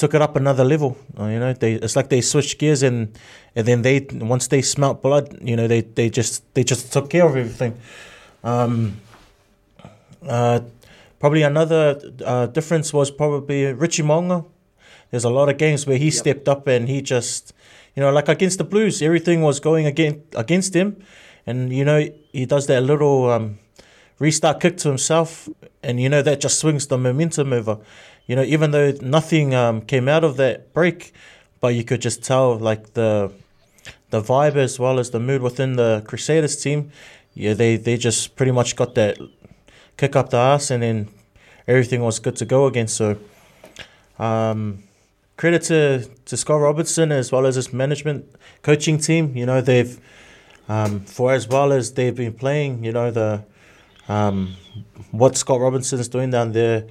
[0.00, 0.96] took it up another level.
[1.18, 3.16] Uh, you know, they it's like they switched gears and
[3.54, 7.10] and then they once they smelt blood, you know, they they just they just took
[7.10, 7.74] care of everything.
[8.42, 8.96] Um,
[10.26, 10.60] uh,
[11.18, 14.44] probably another uh, difference was probably Richie Mo'unga.
[15.10, 17.52] There's a lot of games where he stepped up and he just,
[17.94, 20.96] you know, like against the Blues, everything was going against against him,
[21.46, 23.58] and you know he does that little um,
[24.18, 25.48] restart kick to himself,
[25.82, 27.78] and you know that just swings the momentum over.
[28.30, 31.12] You know, even though nothing um, came out of that break,
[31.60, 33.32] but you could just tell like the
[34.10, 36.92] the vibe as well as the mood within the Crusaders team.
[37.34, 39.18] Yeah, they they just pretty much got that
[39.96, 41.08] kick up the ass, and then
[41.66, 42.86] everything was good to go again.
[42.86, 43.18] So,
[44.16, 44.84] um,
[45.36, 49.36] credit to, to Scott Robertson as well as his management coaching team.
[49.36, 49.98] You know, they've
[50.68, 52.84] um, for as well as they've been playing.
[52.84, 53.42] You know, the
[54.08, 54.54] um,
[55.10, 56.84] what Scott Robertson's doing down there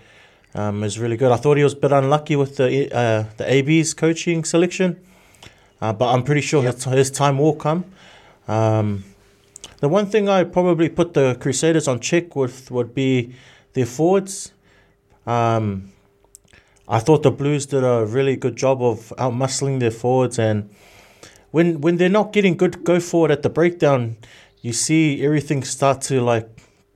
[0.53, 1.31] um, is really good.
[1.31, 4.99] I thought he was a bit unlucky with the uh, the AB's coaching selection,
[5.81, 7.85] uh, but I'm pretty sure his, his time will come.
[8.47, 9.03] Um,
[9.79, 13.33] the one thing I probably put the Crusaders on check with would be
[13.73, 14.51] their forwards.
[15.25, 15.91] Um,
[16.87, 20.69] I thought the Blues did a really good job of out muscling their forwards, and
[21.51, 24.17] when when they're not getting good go forward at the breakdown,
[24.61, 26.49] you see everything start to like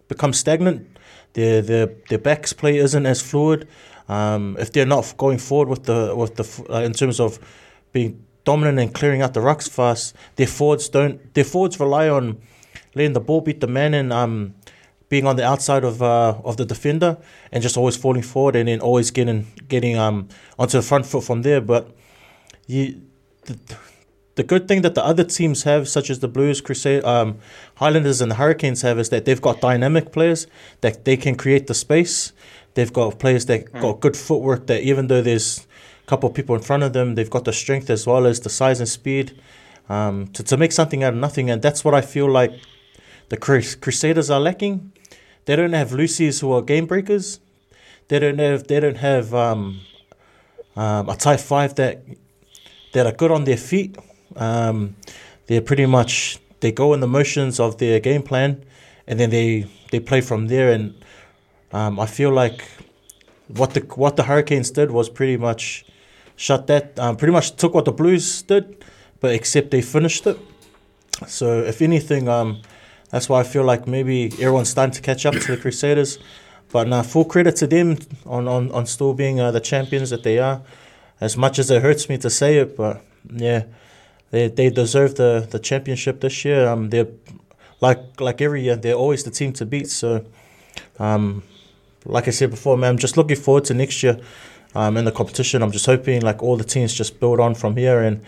[0.08, 0.88] become stagnant.
[1.34, 3.68] Their their their backs play isn't as fluid.
[4.08, 7.40] Um, if they're not going forward with the with the uh, in terms of
[7.92, 11.34] being dominant and clearing out the rucks fast, their forwards don't.
[11.34, 12.42] Their forwards rely on
[12.96, 14.54] letting the ball beat the man and um,
[15.10, 17.18] being on the outside of uh, of the defender
[17.52, 20.28] and just always falling forward and then always getting getting um
[20.60, 21.62] onto the front foot from there.
[21.62, 21.96] But
[22.68, 23.02] you.
[23.46, 23.58] The,
[24.36, 27.38] the good thing that the other teams have, such as the Blues, Crusade, um,
[27.76, 30.48] Highlanders, and the Hurricanes have, is that they've got dynamic players
[30.82, 32.34] that they can create the space.
[32.74, 33.82] They've got players that mm.
[33.82, 34.66] got good footwork.
[34.68, 35.68] That even though there's
[36.04, 38.40] a couple of people in front of them, they've got the strength as well as
[38.40, 39.40] the size and speed
[39.88, 41.52] um, to to make something out of nothing.
[41.52, 42.52] And that's what I feel like
[43.30, 44.92] the Crusaders are lacking.
[45.46, 47.40] They don't have Lucy's who are game breakers.
[48.08, 49.82] They don't have they don't have um,
[50.76, 52.04] um, a type five that
[52.94, 53.96] that are good on their feet
[54.36, 54.96] um,
[55.48, 58.64] they're pretty much they go in the motions of their game plan,
[59.08, 60.72] and then they they play from there.
[60.72, 60.94] And
[61.72, 62.64] um, I feel like
[63.48, 65.86] what the what the Hurricanes did was pretty much
[66.36, 66.98] shut that.
[67.00, 68.84] Um, pretty much took what the Blues did,
[69.20, 70.40] but except they finished it.
[71.28, 72.62] So if anything, um,
[73.10, 76.20] that's why I feel like maybe everyone's starting to catch up to the Crusaders.
[76.72, 80.24] But uh, full credit to them on, on, on still being uh, the champions that
[80.24, 80.64] they are.
[81.22, 83.66] As much as it hurts me to say it, but yeah,
[84.34, 86.68] they they deserve the, the championship this year.
[86.68, 87.08] Um, they're
[87.82, 89.90] like like every year, they're always the team to beat.
[89.90, 90.26] So,
[90.98, 91.44] um,
[92.04, 94.20] like I said before, man, I'm just looking forward to next year.
[94.74, 97.78] Um, in the competition, I'm just hoping like all the teams just build on from
[97.78, 98.02] here.
[98.02, 98.24] And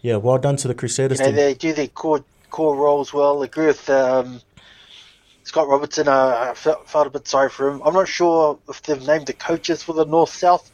[0.00, 1.18] yeah, well done to the Crusaders.
[1.18, 3.42] You know, they do their core core roles well.
[3.42, 4.40] I agree with um,
[5.42, 6.06] Scott Robertson.
[6.06, 7.82] Uh, I felt, felt a bit sorry for him.
[7.84, 10.70] I'm not sure if they've named the coaches for the North South,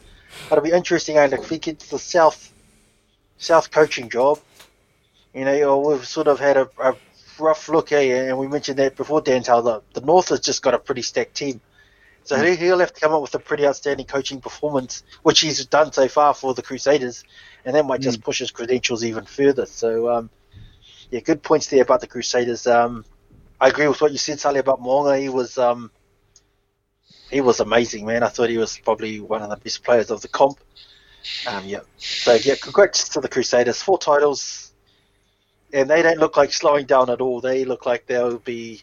[0.50, 1.16] but it'll be interesting.
[1.16, 2.52] And if he gets the South
[3.38, 4.40] South coaching job,
[5.34, 6.94] you know, we've sort of had a, a
[7.38, 8.28] rough look, eh?
[8.28, 11.34] And we mentioned that before, Dan the, the North has just got a pretty stacked
[11.34, 11.60] team.
[12.22, 12.56] So mm.
[12.56, 16.08] he'll have to come up with a pretty outstanding coaching performance, which he's done so
[16.08, 17.24] far for the Crusaders,
[17.64, 18.24] and that might just mm.
[18.24, 19.66] push his credentials even further.
[19.66, 20.30] So, um,
[21.10, 22.66] yeah, good points there about the Crusaders.
[22.66, 23.04] Um,
[23.60, 25.20] I agree with what you said, Sally, about Mo'unga.
[25.20, 25.90] He was um,
[27.30, 28.22] he was amazing, man.
[28.22, 30.58] I thought he was probably one of the best players of the comp.
[31.46, 31.80] Um, yeah.
[31.96, 33.82] So yeah, congrats to the Crusaders.
[33.82, 34.63] Four titles,
[35.74, 37.40] and they don't look like slowing down at all.
[37.40, 38.82] They look like they'll be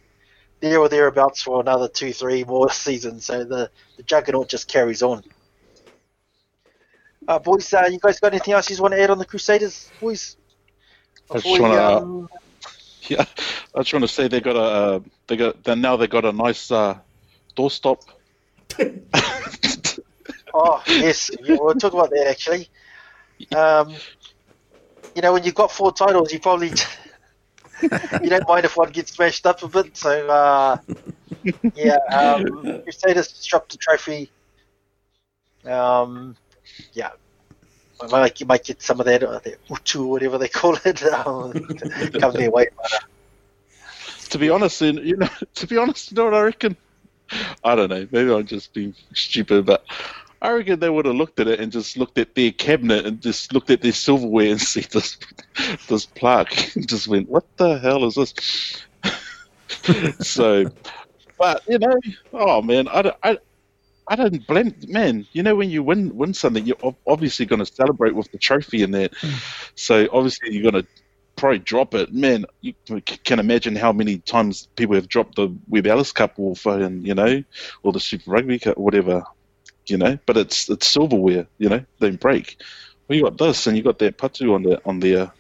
[0.60, 3.26] there or thereabouts for another two, three more seasons.
[3.26, 5.24] So the, the juggernaut just carries on.
[7.28, 9.90] Uh, boys, uh, you guys got anything else you want to add on the Crusaders,
[10.02, 10.36] boys?
[11.30, 11.98] I just want to.
[11.98, 12.30] Um...
[13.04, 13.26] Yeah,
[13.74, 16.26] I just want to say they got a uh, they got then now they got
[16.26, 16.98] a nice uh,
[17.56, 18.04] doorstop.
[20.54, 22.70] oh yes, yeah, we'll talk about that actually.
[23.56, 23.96] Um,
[25.16, 26.70] you know, when you've got four titles, you probably
[27.82, 29.98] you don't mind if one gets smashed up a bit.
[29.98, 30.78] So uh,
[31.76, 34.30] yeah, um, Crusaders dropped the trophy.
[35.66, 36.36] Um,
[36.94, 37.12] yeah,
[38.02, 41.04] I might, you might get some of that, uh, the utu, whatever they call it,
[41.14, 41.54] um,
[42.20, 42.68] come their way.
[42.76, 43.00] But, uh,
[44.30, 46.78] to be honest, you know, to be honest, you know what I reckon?
[47.64, 48.08] I don't know.
[48.12, 49.86] Maybe I'm just being stupid, but
[50.42, 53.22] I reckon they would have looked at it and just looked at their cabinet and
[53.22, 55.18] just looked at their silverware and see this
[55.88, 58.34] this plaque and just went, "What the hell is this?"
[60.20, 60.66] so,
[61.38, 61.94] but you know,
[62.34, 63.38] oh man, I, I,
[64.08, 65.28] I didn't blend, man.
[65.32, 68.82] You know, when you win win something, you're obviously going to celebrate with the trophy
[68.82, 69.14] and that.
[69.14, 69.72] Mm.
[69.76, 70.90] so obviously you're going to
[71.36, 72.12] probably drop it.
[72.12, 72.74] Man, you
[73.24, 77.14] can imagine how many times people have dropped the Webb Ellis Cup or fucking, you
[77.14, 77.44] know,
[77.84, 79.24] or the Super Rugby Cup, whatever
[79.88, 82.58] you know, but it's it's silverware, you know, they break.
[83.08, 85.32] Well, you got this, and you got that patu on the on there.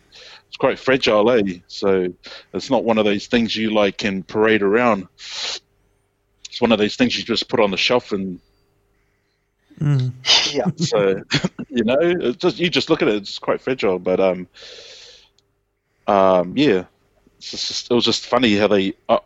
[0.47, 1.59] It's quite fragile, eh?
[1.67, 2.13] So
[2.53, 5.07] it's not one of those things you like can parade around.
[5.15, 8.39] It's one of those things you just put on the shelf and.
[9.79, 10.11] Mm.
[10.53, 10.65] Yeah.
[10.77, 11.21] So,
[11.69, 13.99] you know, just you just look at it; it's quite fragile.
[13.99, 14.47] But um,
[16.07, 16.85] um, yeah,
[17.39, 18.93] just, it was just funny how they.
[19.07, 19.19] Uh,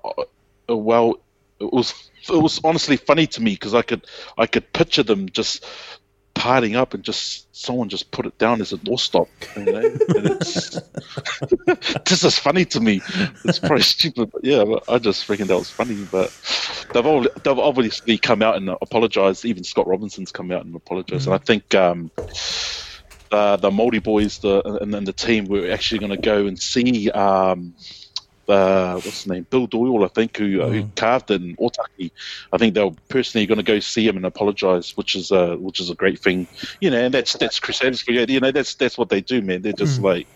[0.69, 1.19] uh, well,
[1.59, 4.05] it was it was honestly funny to me because I could
[4.37, 5.65] I could picture them just
[6.35, 9.27] parting up and just someone just put it down as a doorstop.
[9.55, 9.81] You know?
[9.83, 10.79] it's,
[12.09, 13.01] this is funny to me.
[13.45, 16.05] It's probably stupid, but yeah, I just reckon that was funny.
[16.11, 16.31] But
[16.93, 19.45] they've all, they've obviously come out and apologized.
[19.45, 21.33] Even Scott Robertson's come out and apologized, mm-hmm.
[21.33, 21.73] and I think.
[21.73, 22.11] Um,
[23.31, 26.57] uh, the Māori boys the, and, and the team were actually going to go and
[26.57, 27.73] see um,
[28.49, 30.95] uh, what's his name, Bill Doyle, I think, who, uh, who Mm.
[30.95, 32.11] carved in Otaki.
[32.51, 35.55] I think they were personally going to go see him and apologise, which is uh,
[35.57, 36.47] which is a great thing,
[36.81, 36.97] you know.
[37.05, 38.51] And that's that's Crusaders for you, know.
[38.51, 39.61] That's that's what they do, man.
[39.61, 40.27] They're just like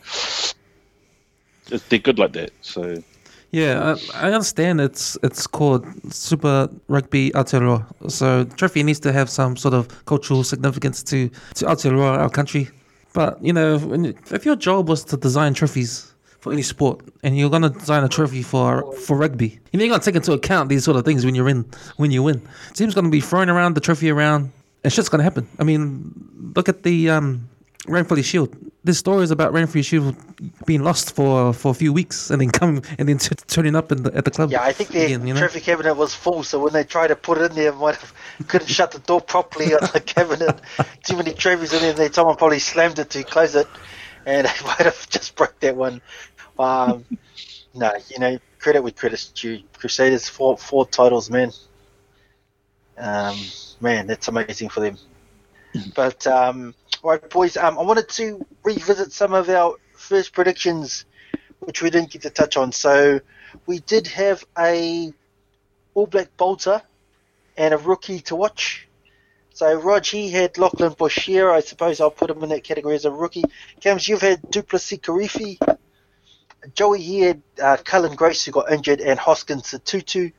[1.90, 2.52] they're good like that.
[2.62, 3.04] So
[3.52, 7.86] Yeah, I, I understand it's it's called Super Rugby Aotearoa.
[8.12, 12.70] So trophy needs to have some sort of cultural significance to to Aotearoa, our country.
[13.14, 17.38] But you know, when, if your job was to design trophies for any sport, and
[17.38, 20.70] you're gonna design a trophy for for rugby, you know you're gonna take into account
[20.70, 21.66] these sort of things when you're in
[21.98, 22.42] when you win.
[22.74, 24.52] Team's gonna be throwing around the trophy around,
[24.84, 25.48] and shit's gonna happen.
[25.60, 26.14] I mean,
[26.56, 27.50] look at the um,
[27.88, 28.56] Ranfurly Shield.
[28.84, 30.16] This story is about Ranfurly Shield
[30.66, 33.92] being lost for for a few weeks and then coming and then t- turning up
[33.92, 34.52] in the, at the club.
[34.52, 35.40] Yeah, I think the again, you know?
[35.40, 38.14] trophy cabinet was full, so when they tried to put it in there, might have
[38.48, 40.62] couldn't shut the door properly on the cabinet.
[41.04, 43.68] Too many trophies in there, they someone probably slammed it to close it,
[44.26, 46.02] and they might have just broke that one.
[46.60, 47.06] Um,
[47.74, 49.64] no, you know, credit with credit's due.
[49.74, 51.52] Crusaders four four titles, man.
[52.98, 53.38] Um,
[53.80, 54.98] man, that's amazing for them.
[55.96, 61.06] But um, all right, boys, um, I wanted to revisit some of our first predictions,
[61.60, 62.72] which we didn't get to touch on.
[62.72, 63.22] So
[63.68, 65.14] we did have a
[65.94, 66.82] All Black bolter
[67.56, 68.88] and a rookie to watch.
[69.54, 71.52] So Rog, he had Lachlan Boshier.
[71.52, 73.44] I suppose I'll put him in that category as a rookie.
[73.82, 75.78] Cams, you've had Du'Plessis Kirifi.
[76.74, 80.32] Joey, he had uh, Cullen Grace, who got injured, and Hoskins Tutu.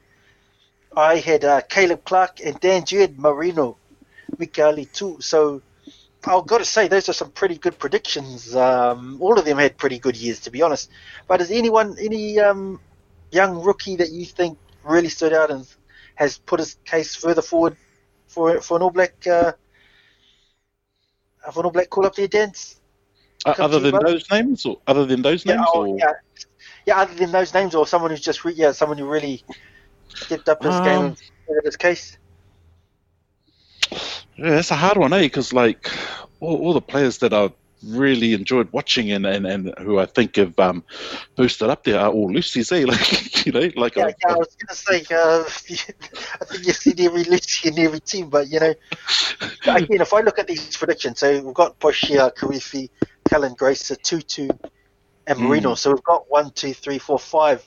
[0.96, 3.76] I had uh, Caleb Clarke, and Dan, had Marino
[4.36, 5.20] Mikaele-Tu.
[5.20, 5.62] So
[6.24, 8.54] I've got to say, those are some pretty good predictions.
[8.54, 10.90] Um, all of them had pretty good years, to be honest.
[11.26, 12.80] But is anyone, any um,
[13.30, 15.66] young rookie that you think really stood out and
[16.16, 17.76] has put his case further forward
[18.26, 19.52] for for an All Black uh,
[21.52, 22.79] for an All Black call up there, dance?
[23.44, 26.12] Uh, other than those names, or other than those Yeah, names, oh, or yeah,
[26.86, 26.98] yeah.
[27.00, 29.44] Other than those names, or someone who's just re- yeah, someone who really
[30.14, 31.16] stepped up his game Um, and
[31.46, 32.18] figured his case.
[34.36, 35.22] Yeah, that's a hard one, eh?
[35.22, 35.90] Because like
[36.40, 37.52] all, all the players that I've
[37.86, 40.84] really enjoyed watching and, and, and who I think have um,
[41.36, 42.84] boosted up there are all loosies, eh?
[42.88, 45.44] Like you know, like Yeah, I, yeah, I was gonna say, uh,
[46.40, 48.74] I think you see every Lucy in every team, but you know,
[49.74, 52.88] again, if I look at these predictions, so we've got Boshier, Kirifi,
[53.30, 54.48] Cullen Grace, Tutu,
[55.26, 55.40] and Mm.
[55.40, 55.74] Marino.
[55.74, 57.64] So we've got one, two, three, four, five,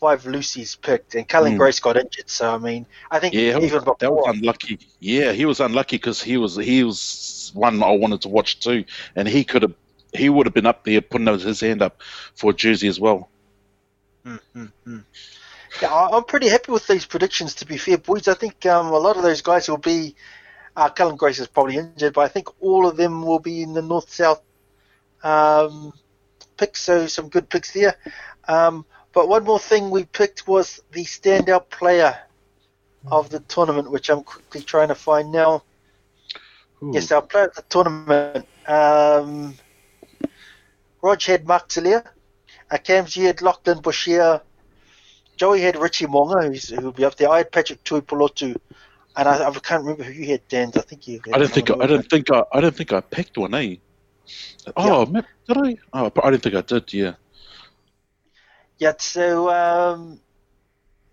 [0.00, 1.56] five loosies picked, and Cullen Mm.
[1.56, 2.28] Grace got injured.
[2.30, 4.78] So I mean, I think yeah, even that was unlucky.
[5.00, 8.84] Yeah, he was unlucky because he was he was one I wanted to watch too,
[9.16, 9.74] and he could have
[10.12, 12.00] he would have been up there putting his hand up
[12.34, 13.28] for a jersey as well.
[14.26, 15.04] Mm, mm, mm.
[15.80, 17.54] Yeah, I'm pretty happy with these predictions.
[17.56, 20.16] To be fair, boys, I think um, a lot of those guys will be.
[20.76, 23.74] Uh, Cullen Grace is probably injured, but I think all of them will be in
[23.74, 24.40] the north-south
[25.22, 25.92] um,
[26.56, 26.82] picks.
[26.82, 27.96] So some good picks there.
[28.46, 32.16] Um, but one more thing we picked was the standout player
[33.10, 35.62] of the tournament, which I'm quickly trying to find now.
[36.82, 36.92] Ooh.
[36.94, 38.46] Yes, our player of the tournament.
[38.66, 39.54] Um,
[41.02, 42.04] Rog had Mark Telea.
[43.16, 44.42] You had Lachlan Boshier.
[45.36, 47.30] Joey had Richie Mo'unga, who's, who'll be up there.
[47.30, 48.56] I had Patrick Tuipulotu.
[49.16, 50.72] And I, I can't remember who you had, Dan.
[50.76, 53.00] I think you I don't think I, I don't think I I don't think I
[53.00, 53.76] picked one, eh?
[54.76, 55.76] Oh, ma- did I?
[55.92, 56.92] Oh, I didn't think I did.
[56.92, 57.14] Yeah.
[58.78, 60.20] Yeah, so, um,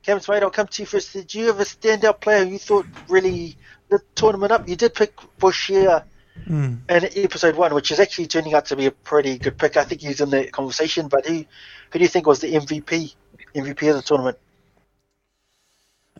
[0.03, 1.13] Cams, mate, I'll come to you first.
[1.13, 3.57] Did you have a standout player who you thought really
[3.89, 4.69] lit the tournament up?
[4.69, 6.03] You did pick Boshier
[6.49, 6.79] Mm.
[6.89, 9.77] in episode one, which is actually turning out to be a pretty good pick.
[9.77, 11.45] I think he's in the conversation, but who,
[11.91, 13.15] who do you think was the MVP
[13.55, 14.37] MVP of the tournament?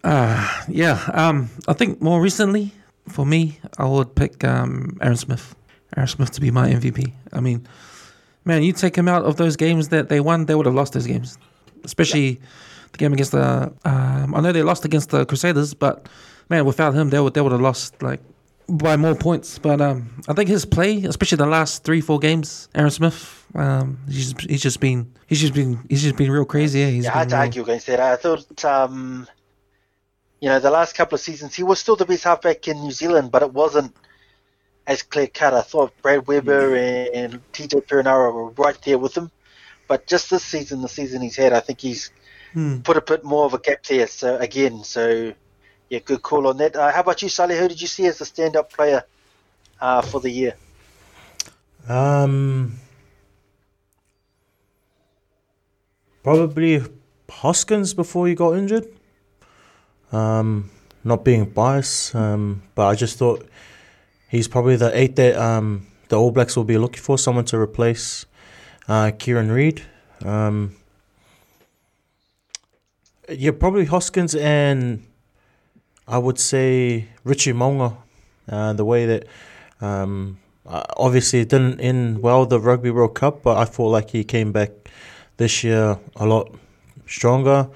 [0.04, 1.04] Uh, yeah.
[1.14, 2.72] Um, I think more recently,
[3.10, 5.54] for me, I would pick um, Aaron Smith.
[5.96, 7.14] Aaron Smith to be my MVP.
[7.34, 7.68] I mean,
[8.44, 10.94] man, you take him out of those games that they won, they would have lost
[10.94, 11.38] those games.
[11.84, 12.40] Especially
[12.92, 13.72] the game against the.
[13.86, 16.08] Um, I know they lost against the Crusaders, but
[16.50, 18.22] man, without him, they would they would have lost like
[18.68, 19.60] by more points.
[19.60, 24.00] But um, I think his play, especially the last three four games, Aaron Smith, um,
[24.08, 26.80] he's just, he's just been he's just been he's just been real crazy.
[26.80, 28.00] Yeah, he's yeah, been hard to real- argue against that.
[28.00, 29.28] I thought, um,
[30.42, 32.92] you know, the last couple of seasons he was still the best halfback in New
[32.92, 33.96] Zealand, but it wasn't
[34.87, 35.53] as clear cut.
[35.53, 39.32] I thought Brad Weber and TJ Perenara were right there with him,
[39.87, 42.12] but just this season, the season he's had, I think he's
[42.53, 42.79] Hmm.
[42.79, 44.07] put a bit more of a gap there.
[44.07, 45.33] So again, so
[45.89, 46.75] yeah, good call on that.
[46.75, 47.57] Uh, how about you, Sally?
[47.57, 49.03] Who did you see as the stand-up player
[49.82, 50.55] uh, for the year?
[51.87, 52.79] Um,
[56.24, 56.82] probably
[57.29, 58.87] Hoskins before he got injured.
[60.12, 60.71] Um,
[61.03, 63.45] not being biased, um, but I just thought
[64.30, 67.58] he's probably the eight that um, the All Blacks will be looking for, someone to
[67.58, 68.26] replace
[68.88, 69.82] uh, Kieran Read.
[70.24, 70.76] Um,
[73.30, 75.06] yeah, probably Hoskins and
[76.08, 77.97] I would say Richie Mo'unga.
[78.47, 79.26] Uh, the way that
[79.82, 80.38] um,
[80.68, 84.24] uh, obviously it didn't end well the Rugby World Cup, but I felt like he
[84.24, 84.70] came back
[85.38, 86.54] this year a lot
[87.08, 87.68] stronger,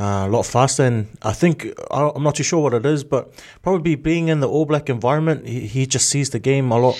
[0.00, 3.32] uh, a lot faster, and I think I'm not too sure what it is, but
[3.62, 6.98] probably being in the All Black environment, he, he just sees the game a lot,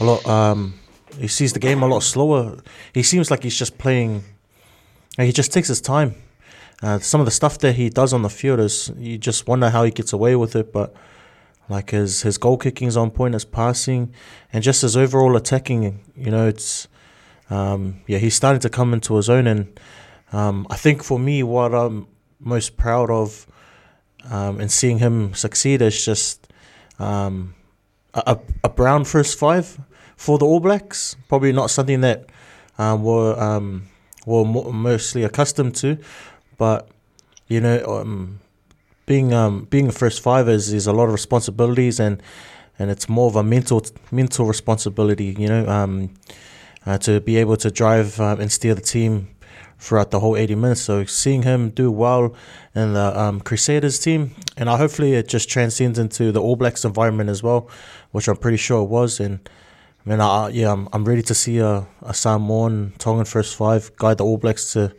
[0.00, 0.26] a lot.
[0.26, 0.74] Um,
[1.18, 2.58] he sees the game a lot slower.
[2.94, 4.24] He seems like he's just playing.
[5.18, 6.14] He just takes his time.
[6.82, 9.70] Uh, some of the stuff that he does on the field is you just wonder
[9.70, 10.94] how he gets away with it, but
[11.68, 14.12] like his his goal kicking is on point, his passing,
[14.52, 16.00] and just his overall attacking.
[16.16, 16.88] You know, it's
[17.50, 19.80] um, yeah, he's starting to come into his own, and
[20.32, 22.06] um, I think for me, what I'm
[22.44, 23.46] most proud of
[24.30, 26.48] um, in seeing him succeed is just
[26.98, 27.54] um,
[28.14, 29.80] a, a brown first five
[30.16, 31.16] for the All Blacks.
[31.28, 32.26] Probably not something that
[32.78, 33.88] um, we're um,
[34.26, 35.98] we're mo- mostly accustomed to,
[36.58, 36.88] but
[37.48, 38.40] you know, um,
[39.06, 42.22] being um, being a first five is, is a lot of responsibilities and
[42.78, 45.34] and it's more of a mental mental responsibility.
[45.38, 46.14] You know, um,
[46.86, 49.31] uh, to be able to drive um, and steer the team
[49.82, 50.80] throughout the whole 80 minutes.
[50.80, 52.34] So seeing him do well
[52.74, 56.84] in the um, Crusaders team, and I hopefully it just transcends into the All Blacks
[56.84, 57.68] environment as well,
[58.12, 59.18] which I'm pretty sure it was.
[59.18, 59.40] And
[60.06, 63.94] I mean, I, yeah, I'm, I'm ready to see a, a Samoan Tongan first five
[63.96, 64.94] guide the All Blacks to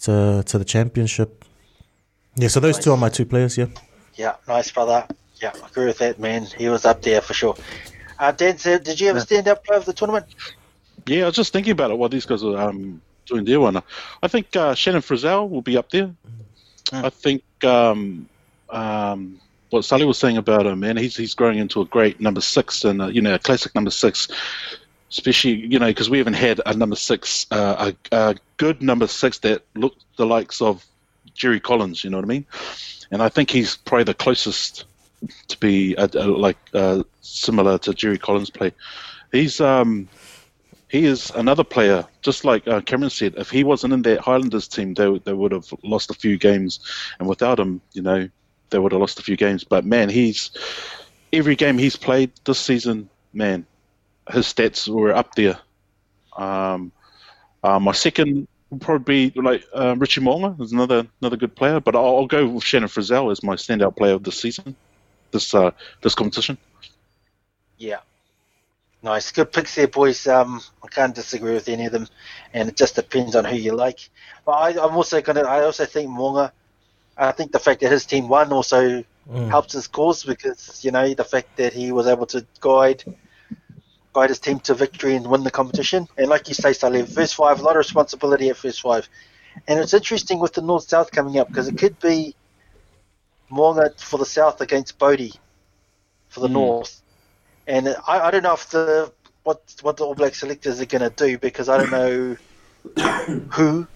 [0.00, 1.44] to to the championship.
[2.36, 3.58] Yeah, so those two are my two players.
[3.58, 3.66] Yeah.
[4.14, 5.06] Yeah, nice, brother.
[5.42, 6.46] Yeah, I agree with that, man.
[6.56, 7.56] He was up there for sure.
[8.20, 10.26] Uh, Dan, did you have a stand-up player of the tournament?
[11.06, 13.82] Yeah, I was just thinking about it while these guys are um, doing their one.
[14.22, 16.14] I think uh, Shannon Frizzell will be up there.
[16.92, 18.28] I think um,
[18.70, 19.40] um,
[19.70, 22.84] what Sully was saying about him, man, he's he's growing into a great number six
[22.84, 24.28] and uh, you know a classic number six.
[25.10, 29.06] Especially, you know, because we haven't had a number six, uh, a, a good number
[29.06, 30.84] six that looked the likes of
[31.34, 32.02] Jerry Collins.
[32.02, 32.46] You know what I mean?
[33.12, 34.86] And I think he's probably the closest
[35.48, 38.72] to be uh uh like uh, similar to Jerry Collins' play.
[39.30, 40.08] He's um,
[40.94, 43.34] he is another player, just like uh, Cameron said.
[43.36, 46.78] If he wasn't in that Highlanders team, they they would have lost a few games,
[47.18, 48.28] and without him, you know,
[48.70, 49.64] they would have lost a few games.
[49.64, 50.52] But man, he's
[51.32, 53.66] every game he's played this season, man,
[54.30, 55.58] his stats were up there.
[56.36, 56.92] Um,
[57.64, 61.80] uh, my second would probably be like uh, Richie Mo'unga is another another good player,
[61.80, 64.76] but I'll, I'll go with Shannon Frizzell as my standout player of this season,
[65.32, 65.72] this uh,
[66.02, 66.56] this competition.
[67.78, 67.98] Yeah.
[69.04, 69.32] Nice.
[69.32, 70.26] Good picks there, boys.
[70.26, 72.08] Um, I can't disagree with any of them,
[72.54, 74.08] and it just depends on who you like.
[74.46, 75.42] But I, I'm also gonna.
[75.42, 76.52] I also think Mo'unga.
[77.14, 79.04] I think the fact that his team won also
[79.50, 83.04] helps his cause because you know the fact that he was able to guide
[84.14, 86.08] guide his team to victory and win the competition.
[86.16, 89.06] And like you say, Saleh, first five, a lot of responsibility at first five.
[89.68, 92.34] And it's interesting with the North South coming up because it could be
[93.50, 95.34] Mo'unga for the South against Bodie
[96.30, 97.02] for the North.
[97.66, 99.12] And I, I don't know if the
[99.42, 102.36] what what the All Black selectors are going to do because I don't know
[103.52, 103.86] who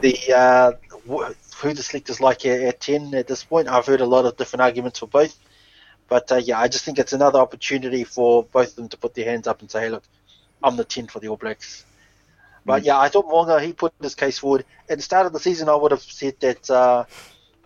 [0.00, 0.72] the uh,
[1.06, 3.68] who the selectors like at, at ten at this point.
[3.68, 5.36] I've heard a lot of different arguments for both,
[6.08, 9.14] but uh, yeah, I just think it's another opportunity for both of them to put
[9.14, 10.04] their hands up and say, "Hey, look,
[10.62, 11.84] I'm the ten for the All Blacks."
[12.64, 15.40] But yeah, I thought Mo'unga he put his case forward at the start of the
[15.40, 15.68] season.
[15.68, 17.04] I would have said that uh,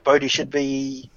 [0.05, 1.11] Bodie should be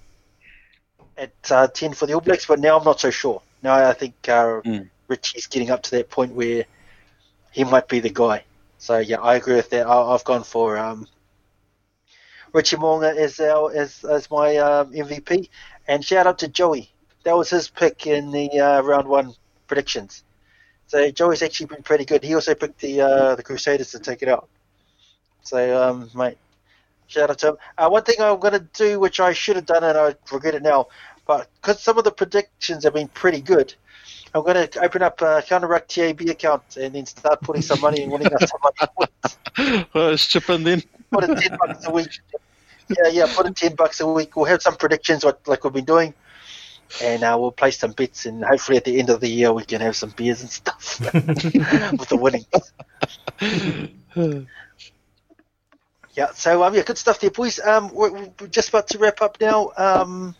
[1.17, 3.41] at uh, ten for the All Blacks, but now I'm not so sure.
[3.61, 4.89] Now I think uh, Mm.
[5.07, 6.65] Richie's getting up to that point where
[7.51, 8.43] he might be the guy.
[8.77, 9.87] So yeah, I agree with that.
[9.87, 11.07] I, I've gone for um,
[12.53, 15.49] Richie Mo'unga as our as as my um, MVP,
[15.87, 16.91] and shout out to Joey.
[17.23, 19.33] That was his pick in the uh, round one
[19.67, 20.23] predictions.
[20.87, 22.23] So Joey's actually been pretty good.
[22.23, 24.47] He also picked the uh, the Crusaders to take it out.
[25.43, 26.37] So um, mate,
[27.07, 27.57] shout out to him.
[27.77, 30.55] Uh, one thing I'm going to do, which I should have done and I regret
[30.55, 30.87] it now,
[31.29, 33.75] but because some of the predictions have been pretty good,
[34.33, 37.79] I'm going to open up a Counter Ruck TAB account and then start putting some
[37.81, 38.91] money and winning us some money.
[38.97, 40.81] Put, Uh, chip in then.
[41.11, 42.09] put in ten bucks a week.
[42.89, 44.35] Yeah, yeah, put in ten bucks a week.
[44.35, 46.15] We'll have some predictions, what like we've been doing,
[47.03, 48.25] and uh, we'll place some bets.
[48.25, 50.99] And hopefully, at the end of the year, we can have some beers and stuff
[51.13, 52.47] with the winnings.
[56.15, 57.59] Yeah, so um, yeah, good stuff there, boys.
[57.59, 59.71] Um, we're, we're just about to wrap up now.
[59.77, 60.35] Um,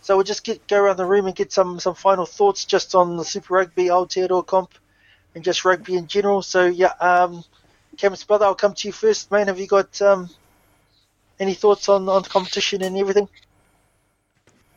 [0.00, 2.94] so we'll just get go around the room and get some some final thoughts just
[2.94, 4.72] on the Super Rugby Aotearoa comp
[5.34, 6.42] and just rugby in general.
[6.42, 7.44] So yeah, um,
[7.96, 9.48] Cameron's brother, I'll come to you first, man.
[9.48, 10.30] Have you got um,
[11.38, 13.28] any thoughts on on the competition and everything?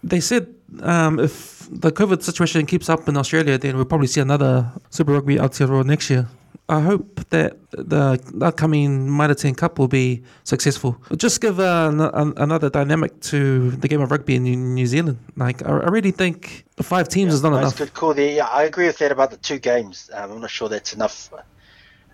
[0.04, 4.22] They said um, if the COVID situation keeps up in Australia, then we'll probably see
[4.22, 6.28] another Super Rugby Aotearoa next year.
[6.72, 10.96] I hope that the upcoming 10 Cup will be successful.
[11.18, 15.20] Just give uh, an, another dynamic to the game of rugby in New Zealand.
[15.36, 17.78] Like, I, I really think five teams yeah, is not enough.
[17.78, 18.32] Good call there.
[18.32, 20.10] Yeah, I agree with that about the two games.
[20.14, 21.30] Um, I'm not sure that's enough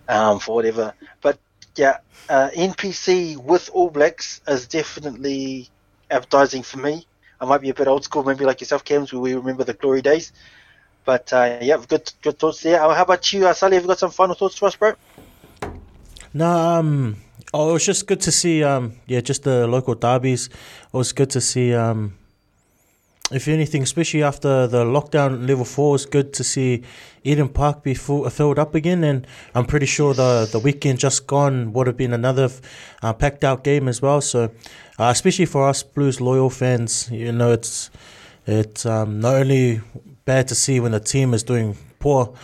[0.10, 0.92] um, for whatever.
[1.22, 1.38] But
[1.76, 1.98] yeah,
[2.28, 5.70] uh, NPC with All Blacks is definitely
[6.10, 7.06] advertising for me.
[7.40, 9.76] I might be a bit old school, maybe like yourself, Cams, where we remember the
[9.76, 10.32] glory days.
[11.08, 12.78] But uh, yeah, good good thoughts there.
[12.80, 13.76] How about you, uh, Sally?
[13.76, 14.92] Have you got some final thoughts for us, bro?
[16.34, 17.16] No, um,
[17.54, 20.48] oh, it was just good to see, um, yeah, just the local derbies.
[20.48, 22.18] It was good to see, um,
[23.32, 26.84] if anything, especially after the lockdown level four, it's good to see
[27.24, 29.06] Eden Park be full, filled up again.
[29.06, 29.26] And
[29.56, 32.50] I'm pretty sure the, the weekend just gone would have been another
[33.02, 34.20] uh, packed out game as well.
[34.20, 34.52] So,
[35.00, 37.90] uh, especially for us Blues loyal fans, you know, it's
[38.46, 39.80] it's um, not only
[40.28, 42.36] bad to see when the team is doing poor.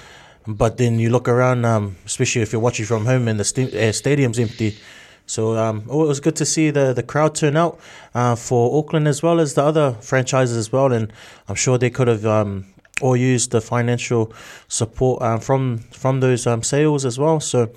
[0.48, 3.74] But then you look around, um, especially if you're watching from home and the st-
[3.74, 4.78] uh, stadium's empty.
[5.26, 7.80] So um, oh, it was good to see the, the crowd turn out
[8.16, 10.92] uh, for Auckland as well as the other franchises as well.
[10.92, 11.14] And
[11.48, 12.66] I'm sure they could have um,
[13.02, 14.34] all used the financial
[14.68, 17.40] support um, from from those um, sales as well.
[17.40, 17.70] So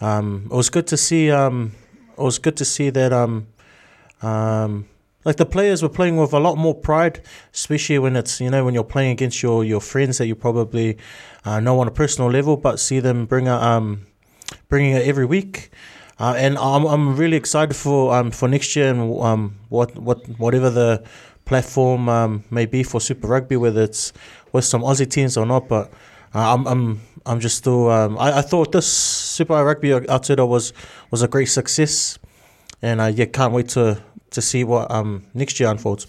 [0.00, 1.30] um, it was good to see.
[1.30, 1.72] Um,
[2.18, 3.12] it was good to see that
[5.24, 7.20] like the players were playing with a lot more pride,
[7.52, 10.96] especially when it's you know when you're playing against your your friends that you probably
[11.44, 14.06] uh, know on a personal level, but see them bring a, um
[14.68, 15.70] bringing it every week.
[16.18, 20.26] Uh, and I'm, I'm really excited for um for next year and um what what
[20.38, 21.02] whatever the
[21.50, 24.12] platform um, may be for Super Rugby, whether it's
[24.52, 25.68] with some Aussie teams or not.
[25.68, 25.90] But
[26.32, 30.72] uh, I'm I'm I'm just still um, I, I thought this Super Rugby Aotearoa was
[31.10, 32.20] was a great success,
[32.80, 36.06] and I uh, yeah can't wait to to see what um, next year unfolds.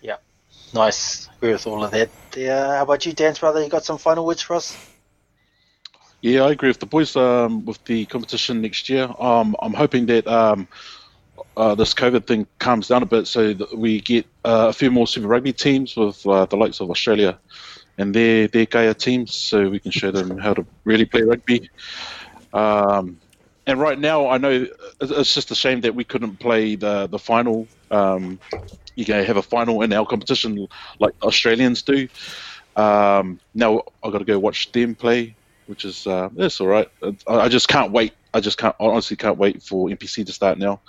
[0.00, 0.16] Yeah,
[0.74, 1.28] nice.
[1.36, 2.10] Agree with all of that.
[2.36, 3.62] Yeah, how about you, Dan's brother?
[3.62, 4.76] You got some final words for us?
[6.20, 9.08] Yeah, I agree with the boys um, with the competition next year.
[9.20, 10.66] Um, I'm hoping that um,
[11.56, 14.90] uh, this COVID thing calms down a bit so that we get uh, a few
[14.90, 17.38] more Super Rugby teams with uh, the likes of Australia
[17.98, 21.70] and their their Gaia teams so we can show them how to really play rugby.
[22.52, 23.20] Um,
[23.68, 24.66] and right now, I know
[24.98, 27.68] it's just a shame that we couldn't play the the final.
[27.90, 28.40] Um,
[28.94, 30.66] you can have a final in our competition
[30.98, 32.08] like Australians do.
[32.76, 35.36] Um, now I've got to go watch them play,
[35.66, 36.88] which is uh, that's all right.
[37.26, 38.14] I just can't wait.
[38.32, 40.80] I just can't honestly can't wait for NPC to start now.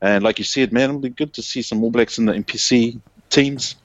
[0.00, 2.32] And like you said, man, it'll be good to see some All Blacks in the
[2.32, 2.98] NPC
[3.28, 3.76] teams.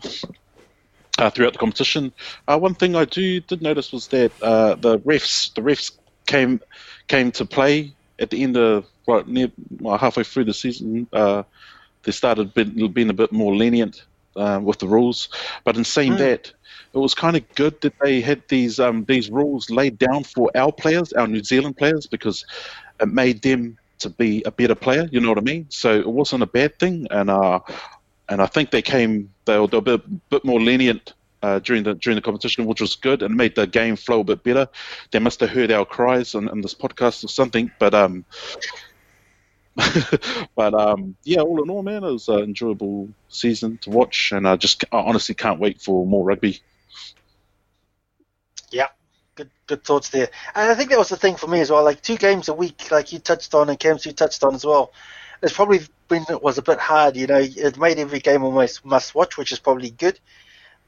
[1.20, 2.14] Uh, throughout the competition,
[2.48, 5.98] uh, one thing I do did notice was that uh, the refs, the refs
[6.28, 6.62] came
[7.08, 11.44] came to play at the end of right near well, halfway through the season, uh,
[12.04, 15.30] they started being, being a bit more lenient uh, with the rules.
[15.64, 16.18] But in saying mm.
[16.20, 16.52] that,
[16.94, 20.50] it was kind of good that they had these um, these rules laid down for
[20.56, 22.46] our players, our New Zealand players, because
[23.00, 25.08] it made them to be a better player.
[25.12, 25.66] You know what I mean?
[25.70, 27.60] So it wasn't a bad thing, and uh,
[28.30, 31.60] and I think they came they were, they were a bit, bit more lenient uh,
[31.60, 34.44] during the during the competition, which was good and made the game flow a bit
[34.44, 34.68] better.
[35.12, 38.26] They must have heard our cries on, on this podcast or something, but um,
[40.56, 44.48] but um, yeah, all in all, man, it was an enjoyable season to watch, and
[44.48, 46.62] I just I honestly can't wait for more rugby.
[48.72, 48.88] Yeah,
[49.36, 51.84] good good thoughts there, and I think that was the thing for me as well.
[51.84, 54.66] Like two games a week, like you touched on, and Cams you touched on as
[54.66, 54.92] well.
[55.44, 57.40] It's probably been it was a bit hard, you know.
[57.40, 60.20] It made every game almost must watch, which is probably good.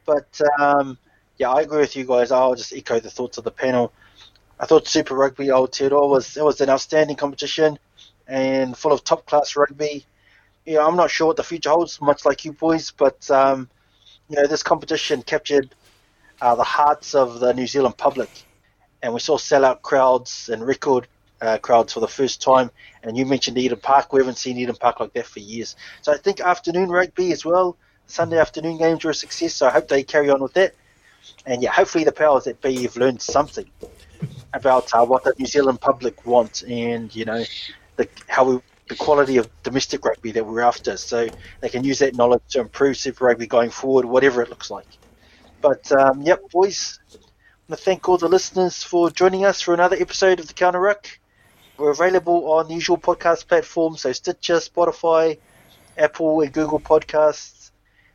[0.05, 0.97] But um,
[1.37, 2.31] yeah, I agree with you guys.
[2.31, 3.93] I'll just echo the thoughts of the panel.
[4.59, 7.79] I thought Super Rugby Aotearoa was it was an outstanding competition
[8.27, 10.05] and full of top class rugby.
[10.67, 13.69] Know, I'm not sure what the future holds, much like you boys, but um,
[14.29, 15.73] you know, this competition captured
[16.41, 18.29] uh, the hearts of the New Zealand public,
[19.01, 21.07] and we saw sellout crowds and record
[21.41, 22.69] uh, crowds for the first time.
[23.01, 25.75] And you mentioned Eden Park; we haven't seen Eden Park like that for years.
[26.01, 27.77] So I think afternoon rugby as well
[28.09, 30.73] Sunday afternoon games were a success, so I hope they carry on with that.
[31.45, 33.69] And yeah, hopefully the powers that be have learned something
[34.51, 37.43] about uh, what the New Zealand public want and you know
[37.97, 41.27] the how we the quality of domestic rugby that we're after, so
[41.61, 44.87] they can use that knowledge to improve Super Rugby going forward, whatever it looks like.
[45.61, 47.17] But um, yep, boys, I
[47.67, 50.79] want to thank all the listeners for joining us for another episode of the Counter
[50.79, 51.07] Ruck.
[51.77, 55.37] We're available on the usual podcast platforms, so Stitcher, Spotify,
[55.95, 57.58] Apple, and Google Podcasts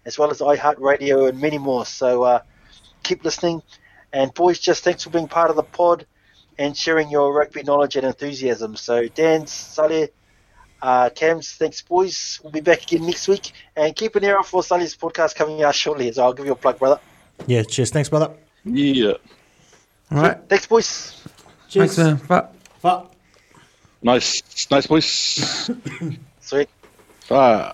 [0.06, 1.86] as well as iHeartRadio and many more.
[1.86, 2.40] So uh,
[3.02, 3.62] keep listening.
[4.12, 6.06] And boys, just thanks for being part of the pod
[6.58, 8.76] and sharing your rugby knowledge and enthusiasm.
[8.76, 10.10] So Dan, Saleh,
[10.80, 12.40] uh, Cams, thanks boys.
[12.42, 13.52] We'll be back again next week.
[13.76, 16.12] And keep an ear out for Saleh's podcast coming out shortly.
[16.12, 17.00] So I'll give you a plug, brother.
[17.46, 17.90] Yeah, cheers.
[17.90, 18.32] Thanks, brother.
[18.64, 19.14] Yeah.
[20.10, 20.38] All right.
[20.48, 21.20] Thanks, boys.
[21.70, 22.16] Thanks, man.
[22.28, 22.46] Bye.
[22.78, 23.12] Fuck.
[24.02, 25.06] Nice, nice boys.
[26.40, 26.68] Sweet.
[27.30, 27.72] Ah.